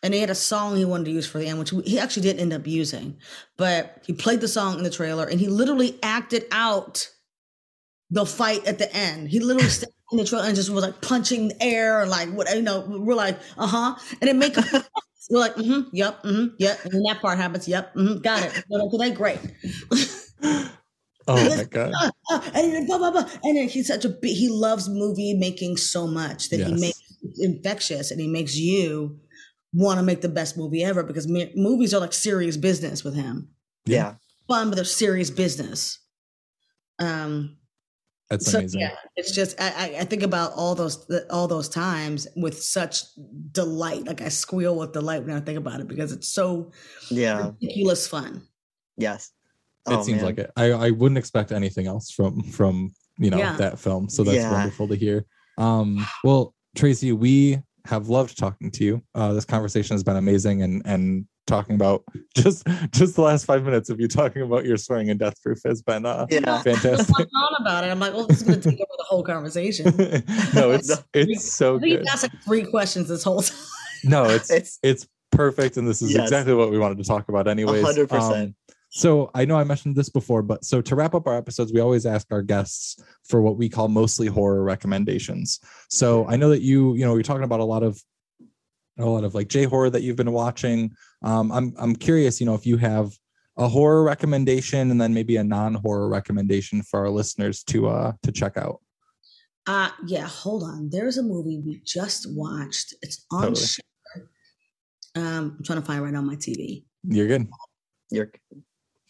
[0.03, 2.23] and he had a song he wanted to use for the end, which he actually
[2.23, 3.19] didn't end up using.
[3.59, 7.11] But he played the song in the trailer, and he literally acted out
[8.11, 9.29] the fight at the end.
[9.29, 12.31] He literally stepped in the trailer and just was like punching the air, and like
[12.31, 12.85] what you know.
[12.89, 14.57] We're like, uh huh, and it make
[15.31, 18.65] we're like, mm-hmm, yep, mm-hmm, yep, and that part happens, yep, mm-hmm, got it.
[18.71, 19.41] Know, today, great.
[21.27, 21.93] Oh my god.
[21.97, 23.29] Ah, ah, and then blah blah blah.
[23.43, 27.01] And then he's such a big, he loves movie making so much that he makes
[27.39, 29.19] infectious and he makes you
[29.73, 33.15] want to make the best movie ever because me- movies are like serious business with
[33.15, 33.49] him.
[33.85, 34.15] Yeah.
[34.47, 35.99] Fun, but they're serious business.
[36.99, 37.58] Um,
[38.31, 38.81] That's so amazing.
[38.81, 43.03] yeah, it's just I, I- I think about all those all those times with such
[43.53, 44.07] delight.
[44.07, 46.73] Like I squeal with delight when I think about it because it's so
[47.11, 47.47] Yeah.
[47.61, 48.43] ridiculous fun.
[48.97, 49.31] Yes.
[49.87, 50.27] it Oh, seems man.
[50.27, 50.51] like it.
[50.57, 53.57] I, I wouldn't expect anything else from from you know Yeah.
[53.57, 54.09] that film.
[54.11, 54.53] So that's Yeah.
[54.53, 55.25] wonderful to hear.
[55.57, 59.03] Um, well, Tracie, we have loved talking to you.
[59.15, 62.05] Uh, this conversation has been amazing, and and talking about
[62.37, 65.59] just just the last five minutes of you talking about your swearing and death proof
[65.65, 66.63] has been uh, Yeah.
[66.63, 67.17] fantastic.
[67.19, 67.89] I'm on about it.
[67.89, 69.87] I'm like, well, this is going to take over the whole conversation.
[70.55, 72.07] no, it's it's so I think you good.
[72.09, 73.57] asked like three questions this whole time.
[74.05, 76.23] No, it's It's it's perfect, and this is Yes.
[76.29, 77.85] exactly what we wanted to talk about, anyways.
[77.85, 78.13] 100%.
[78.13, 78.55] Um,
[78.91, 81.81] so I know I mentioned this before, but so to wrap up our episodes, we
[81.81, 85.61] always ask our guests for what we call mostly horror recommendations.
[85.91, 88.03] So I know that you, you know, you're talking about a lot of
[88.99, 90.93] a lot of like J horror that you've been watching.
[91.23, 93.13] Um, I'm I'm curious, you know, if you have
[93.57, 98.33] a horror recommendation and then maybe a non-horror recommendation for our listeners to uh to
[98.33, 98.81] check out.
[99.67, 100.89] Uh yeah, hold on.
[100.91, 102.95] There's a movie we just watched.
[103.03, 103.67] It's on Totally.
[103.67, 104.31] Shudder.
[105.17, 106.85] Um, I'm trying to find it right on my TV.
[107.05, 107.49] You're good.
[108.11, 108.31] you're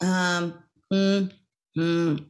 [0.00, 0.54] Um,
[0.92, 1.30] mm,
[1.76, 2.26] mm.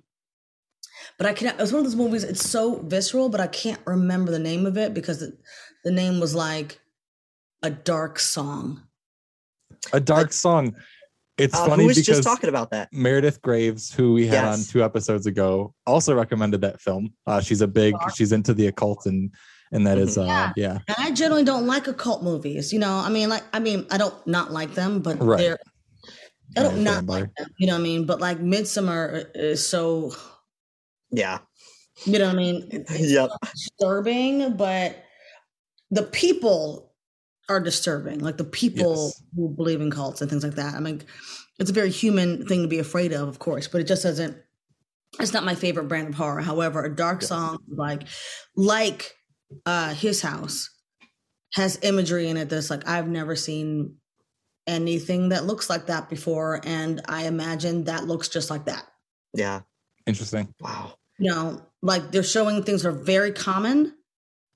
[1.19, 1.61] but I can't.
[1.61, 2.25] It's one of those movies.
[2.25, 5.37] It's so visceral, but I can't remember the name of it because the,
[5.85, 6.81] the name was like
[7.63, 8.83] a dark song.
[9.93, 10.75] A dark song.
[11.37, 12.89] It's uh, funny who was because just talking about that?
[12.93, 17.13] Meredith Graves, who we had on two episodes ago, also recommended that film.
[17.27, 19.33] Uh, she's a big, she's into the occult, and
[19.71, 20.53] and that is, uh, Yeah.
[20.57, 22.73] yeah, And I generally don't like occult movies.
[22.73, 25.39] You know, I mean, like, I mean, I don't not like them, but Right.
[25.39, 25.59] they're.
[26.57, 27.49] I don't Yeah, not like them.
[27.59, 28.07] You know what I mean?
[28.07, 30.13] But like Midsommar is so.
[31.11, 31.41] Yeah.
[32.05, 32.69] You know what I mean?
[32.73, 33.31] It's Yep.
[33.53, 35.05] disturbing, but
[35.91, 36.88] the people
[37.49, 38.21] are disturbing.
[38.21, 39.23] Like the people Yes.
[39.37, 40.75] who believe in cults and things like that.
[40.75, 41.03] I mean,
[41.59, 44.37] it's a very human thing to be afraid of, of course, but it just doesn't.
[45.19, 46.41] It's not my favorite brand of horror.
[46.43, 48.03] However, a dark song like
[48.57, 49.15] like
[49.65, 50.69] uh his house
[51.55, 53.97] has imagery in it that's like I've never seen
[54.67, 58.85] anything that looks like that before, and I imagine that looks just like that.
[59.35, 59.61] Yeah.
[60.07, 60.55] interesting.
[60.61, 60.95] Wow.
[61.19, 63.95] You know, like they're showing things that are very common,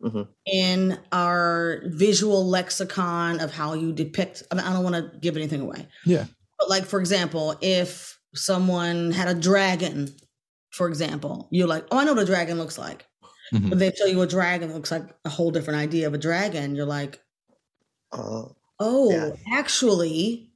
[0.03, 0.29] Mhm.
[0.47, 4.43] in our visual lexicon of how you depict.
[4.51, 5.87] I, mean, I don't want to give anything away.
[6.05, 6.27] Yeah.
[6.59, 10.09] But like for example, if someone had a dragon,
[10.70, 13.07] for example, you're like, oh, I know what a dragon looks like.
[13.53, 13.69] Mhm.
[13.70, 16.74] But they show you a dragon looks like a whole different idea of a dragon.
[16.74, 17.20] You're like,
[18.12, 19.31] Oh, oh, Yeah.
[19.53, 20.53] actually,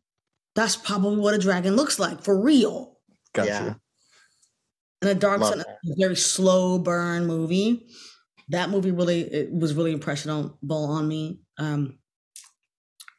[0.54, 2.98] that's probably what a dragon looks like for real.
[3.32, 3.74] Got yeah.
[5.02, 5.64] And a dark Song, a
[5.98, 7.86] very slow burn movie.
[8.48, 11.98] That movie really it was really impressionable on me um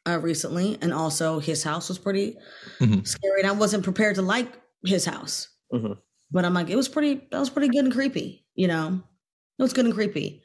[0.06, 2.34] uh, recently, and also his house was pretty
[2.80, 3.06] Mhm.
[3.06, 4.48] scary, and I wasn't prepared to like
[4.84, 5.48] his house.
[5.72, 5.98] Mhm.
[6.30, 7.26] But I'm like, it was pretty.
[7.30, 8.46] That was pretty good and creepy.
[8.54, 9.02] You know,
[9.58, 10.42] it was good and creepy.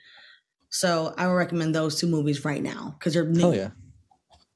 [0.69, 3.39] So I would recommend those two movies right now because they're new.
[3.39, 3.71] Hell yeah.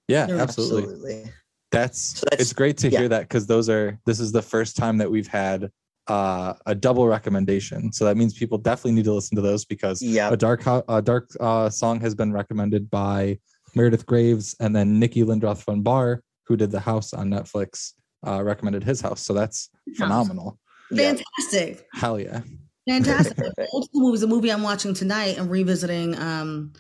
[0.10, 0.84] Yeah, They're absolutely.
[0.94, 1.32] absolutely.
[1.72, 3.00] That's, So that's- it's great to yeah.
[3.00, 5.70] hear that because those are this is the first time that we've had
[6.08, 7.92] uh, a double recommendation.
[7.92, 10.30] So that means people definitely need to listen to those because Yeah.
[10.32, 13.40] a dark a dark uh, song has been recommended by
[13.76, 17.94] Meredith Graves and then Niki Lindroth von Bahr, who did the house on Netflix,
[18.26, 19.22] uh, recommended his house.
[19.22, 20.58] So that's phenomenal.
[20.92, 21.16] Yeah.
[21.16, 21.86] Fantastic.
[21.94, 22.42] Hell yeah.
[22.88, 23.36] Fantastic.
[23.36, 23.70] Perfect.
[23.74, 26.72] Old school movies, a movie I'm watching tonight and revisiting um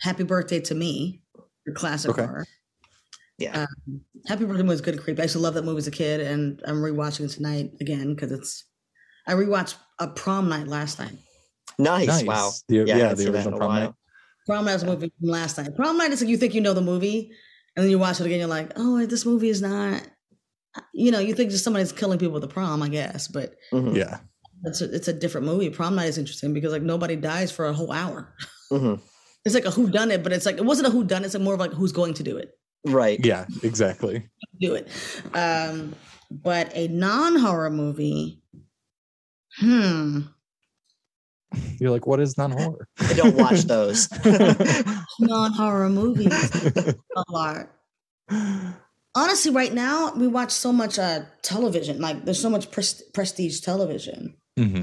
[0.00, 1.22] Happy Birthday to Me,
[1.64, 2.24] the classic Okay.
[2.26, 2.44] horror.
[3.38, 3.62] Yeah.
[3.62, 5.20] Um, Happy Birthday was good and creepy.
[5.20, 8.14] I used to love that movie as a kid and I'm rewatching it tonight again
[8.14, 8.64] because it's
[9.26, 11.16] I rewatched a prom night last night.
[11.78, 12.06] Nice.
[12.06, 12.24] Nice.
[12.24, 12.52] Wow.
[12.68, 13.92] The- I yeah, the original prom night.
[14.46, 15.74] Prom night was a movie from last night.
[15.74, 17.32] Prom night is like you think you know the movie
[17.76, 20.02] and then you watch it again, you're like, oh this movie is not
[20.92, 23.96] you know, you think just somebody's killing people at the prom, I guess, but Mhm.
[23.96, 24.18] Yeah.
[24.64, 25.70] it's a, it's a different movie.
[25.70, 28.32] Prom night is interesting because like nobody dies for a whole hour.
[28.72, 29.00] Mhm.
[29.44, 31.26] It's like a who done it, but it's like it wasn't a who done it.
[31.26, 32.50] It's more of like who's going to do it.
[32.84, 33.18] Right.
[33.24, 34.28] Yeah, exactly.
[34.60, 34.88] Do it.
[35.34, 35.94] Um,
[36.30, 38.42] but a non horror movie.
[39.58, 40.20] Hmm.
[41.78, 42.88] You're like, what is non horror?
[43.00, 44.08] I don't watch those.
[45.20, 46.50] Non horror movies.
[47.16, 47.68] a lot.
[49.14, 52.00] Honestly, right now we watch so much uh television.
[52.00, 54.34] Like there's so much pres- prestige television.
[54.58, 54.82] hmm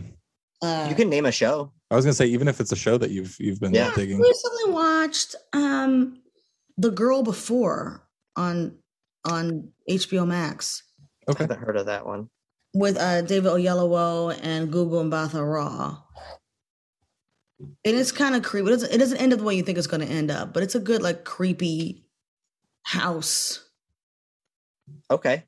[0.61, 1.73] Uh, you can name a show.
[1.89, 3.91] I was gonna say, even if it's a show that you've you've been Yeah.
[3.93, 4.19] digging.
[4.19, 6.21] recently watched um
[6.77, 8.77] The Girl Before on
[9.29, 10.83] on HBO Max.
[11.27, 11.43] Okay.
[11.43, 12.29] I haven't heard of that one.
[12.73, 15.97] with uh, David Oyelowo and Gugu Mbatha-Raw.
[17.85, 18.67] And it's kind of creepy.
[18.67, 20.53] It doesn't, it doesn't end up the way you think it's going to end up,
[20.53, 22.03] but it's a good, like, creepy
[22.83, 23.63] house
[25.11, 25.43] Okay.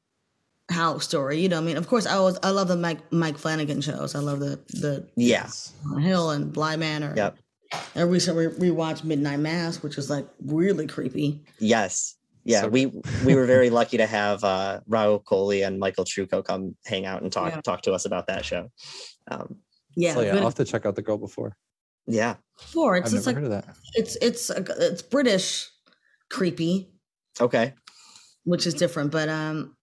[0.70, 1.40] house story.
[1.41, 3.82] You know, what I mean, of course, I was I love the Mike Mike Flanagan
[3.82, 4.14] shows.
[4.14, 5.50] I love the the Yeah.
[6.00, 7.14] Hill and Bly Manor.
[7.18, 7.38] Yep.
[7.95, 11.44] I recently rewatched Midnight Mass, which is like really creepy.
[11.60, 12.16] Yes.
[12.44, 12.62] Yeah.
[12.62, 12.88] So- we
[13.26, 17.22] we were very lucky to have uh Rahul Kohli and Michael Trucco come hang out
[17.22, 17.62] and talk Yeah.
[17.62, 18.70] talk to us about that show.
[19.30, 19.58] Um,
[19.95, 21.56] Yeah, Oh yeah, I'll have to check out the girl before.
[22.08, 22.36] yeah.
[22.58, 23.76] before it's I've just never like heard of that.
[23.94, 25.70] it's it's it's British
[26.30, 26.90] creepy.
[27.40, 27.74] Okay.
[28.44, 29.12] which is different.
[29.12, 29.76] But um,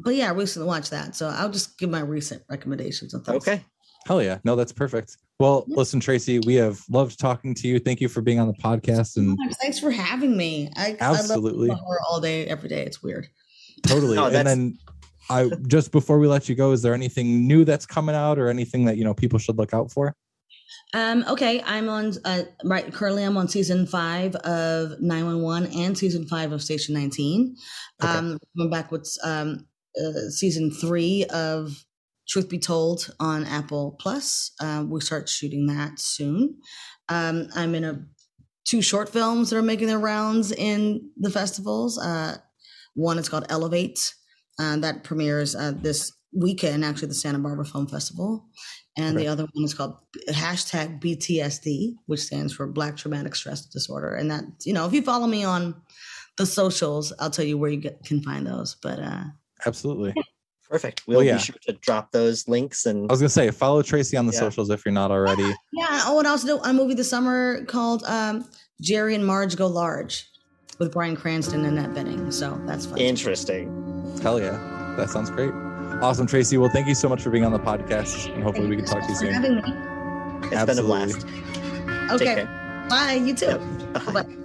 [0.00, 3.46] but yeah, I recently watched that, so I'll just give my recent recommendations and thoughts.
[3.48, 3.64] Okay.
[4.06, 4.38] Hell yeah.
[4.44, 5.16] No, that's perfect.
[5.40, 5.76] Well, Yeah.
[5.76, 7.78] listen, Tracie, we have loved talking to you.
[7.78, 10.70] Thank you for being on the podcast and Thanks for having me.
[10.76, 11.70] I Absolutely.
[11.70, 12.84] I love all day, every day.
[12.84, 13.26] It's weird.
[13.86, 14.14] totally.
[14.16, 14.78] No, and then
[15.30, 18.48] I just before we let you go, is there anything new that's coming out or
[18.48, 20.14] anything that you know people should look out for?
[20.92, 23.24] Um, okay, I'm on uh, right currently.
[23.24, 27.56] I'm on season five of 911 and season five of Station 19.
[28.02, 28.12] Okay.
[28.12, 29.66] Um, coming back with um,
[30.00, 31.84] uh, season three of
[32.28, 34.52] Truth Be Told on Apple Plus.
[34.60, 36.58] Um, we start shooting that soon.
[37.08, 38.04] Um, I'm in a
[38.64, 41.98] two short films that are making their rounds in the festivals.
[41.98, 42.36] Uh,
[42.94, 44.14] one is called Elevate,
[44.58, 48.48] uh, that premieres uh, this weekend, actually, the Santa Barbara Film Festival.
[48.96, 49.24] And Okay.
[49.24, 49.96] the other one is called
[50.30, 54.14] hashtag BTSD, which stands for Black Traumatic Stress Disorder.
[54.14, 55.74] And that, you know, if you follow me on
[56.38, 58.76] the socials, I'll tell you where you get, can find those.
[58.80, 59.24] But uh,
[59.66, 60.14] Absolutely.
[60.70, 61.02] Perfect.
[61.06, 61.34] We'll Well, yeah.
[61.36, 64.32] be sure to drop those links and I was gonna say follow Tracie on the
[64.32, 64.40] Yeah.
[64.40, 65.44] socials if you're not already.
[65.72, 68.44] yeah, oh, and also do a movie this summer called um,
[68.80, 70.28] Jerry and Marge Go Large
[70.78, 72.32] with Bryan Cranston and Annette Bening.
[72.32, 72.98] So that's fun.
[72.98, 74.18] interesting.
[74.22, 74.94] Hell yeah.
[74.96, 75.52] That sounds great.
[76.02, 76.56] Awesome, Tracie.
[76.58, 79.02] Well, thank you so much for being on the podcast, and hopefully we can talk
[79.02, 79.32] to you soon.
[79.32, 79.62] having me.
[80.50, 81.24] It's been a blast.
[82.10, 82.44] Okay.
[82.88, 83.14] Bye.
[83.24, 83.58] You too.
[83.92, 84.22] Bye.
[84.22, 84.36] Bye.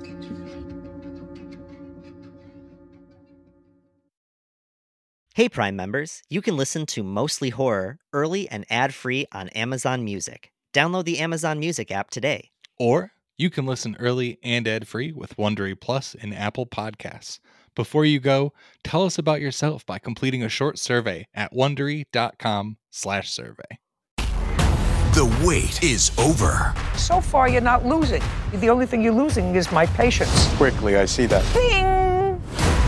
[5.40, 10.52] Hey Prime members, you can listen to Mostly Horror early and ad-free on Amazon Music.
[10.74, 12.50] Download the Amazon Music app today.
[12.78, 17.40] Or you can listen early and ad-free with Wondery Plus in Apple Podcasts.
[17.74, 18.52] Before you go,
[18.84, 23.80] tell us about yourself by completing a short survey at wondery.com/survey.
[24.18, 26.76] The wait is over.
[26.98, 28.22] So far, you're not losing.
[28.56, 30.54] The only thing you're losing is my patience.
[30.58, 31.46] Quickly, I see that.
[31.54, 32.09] Bing!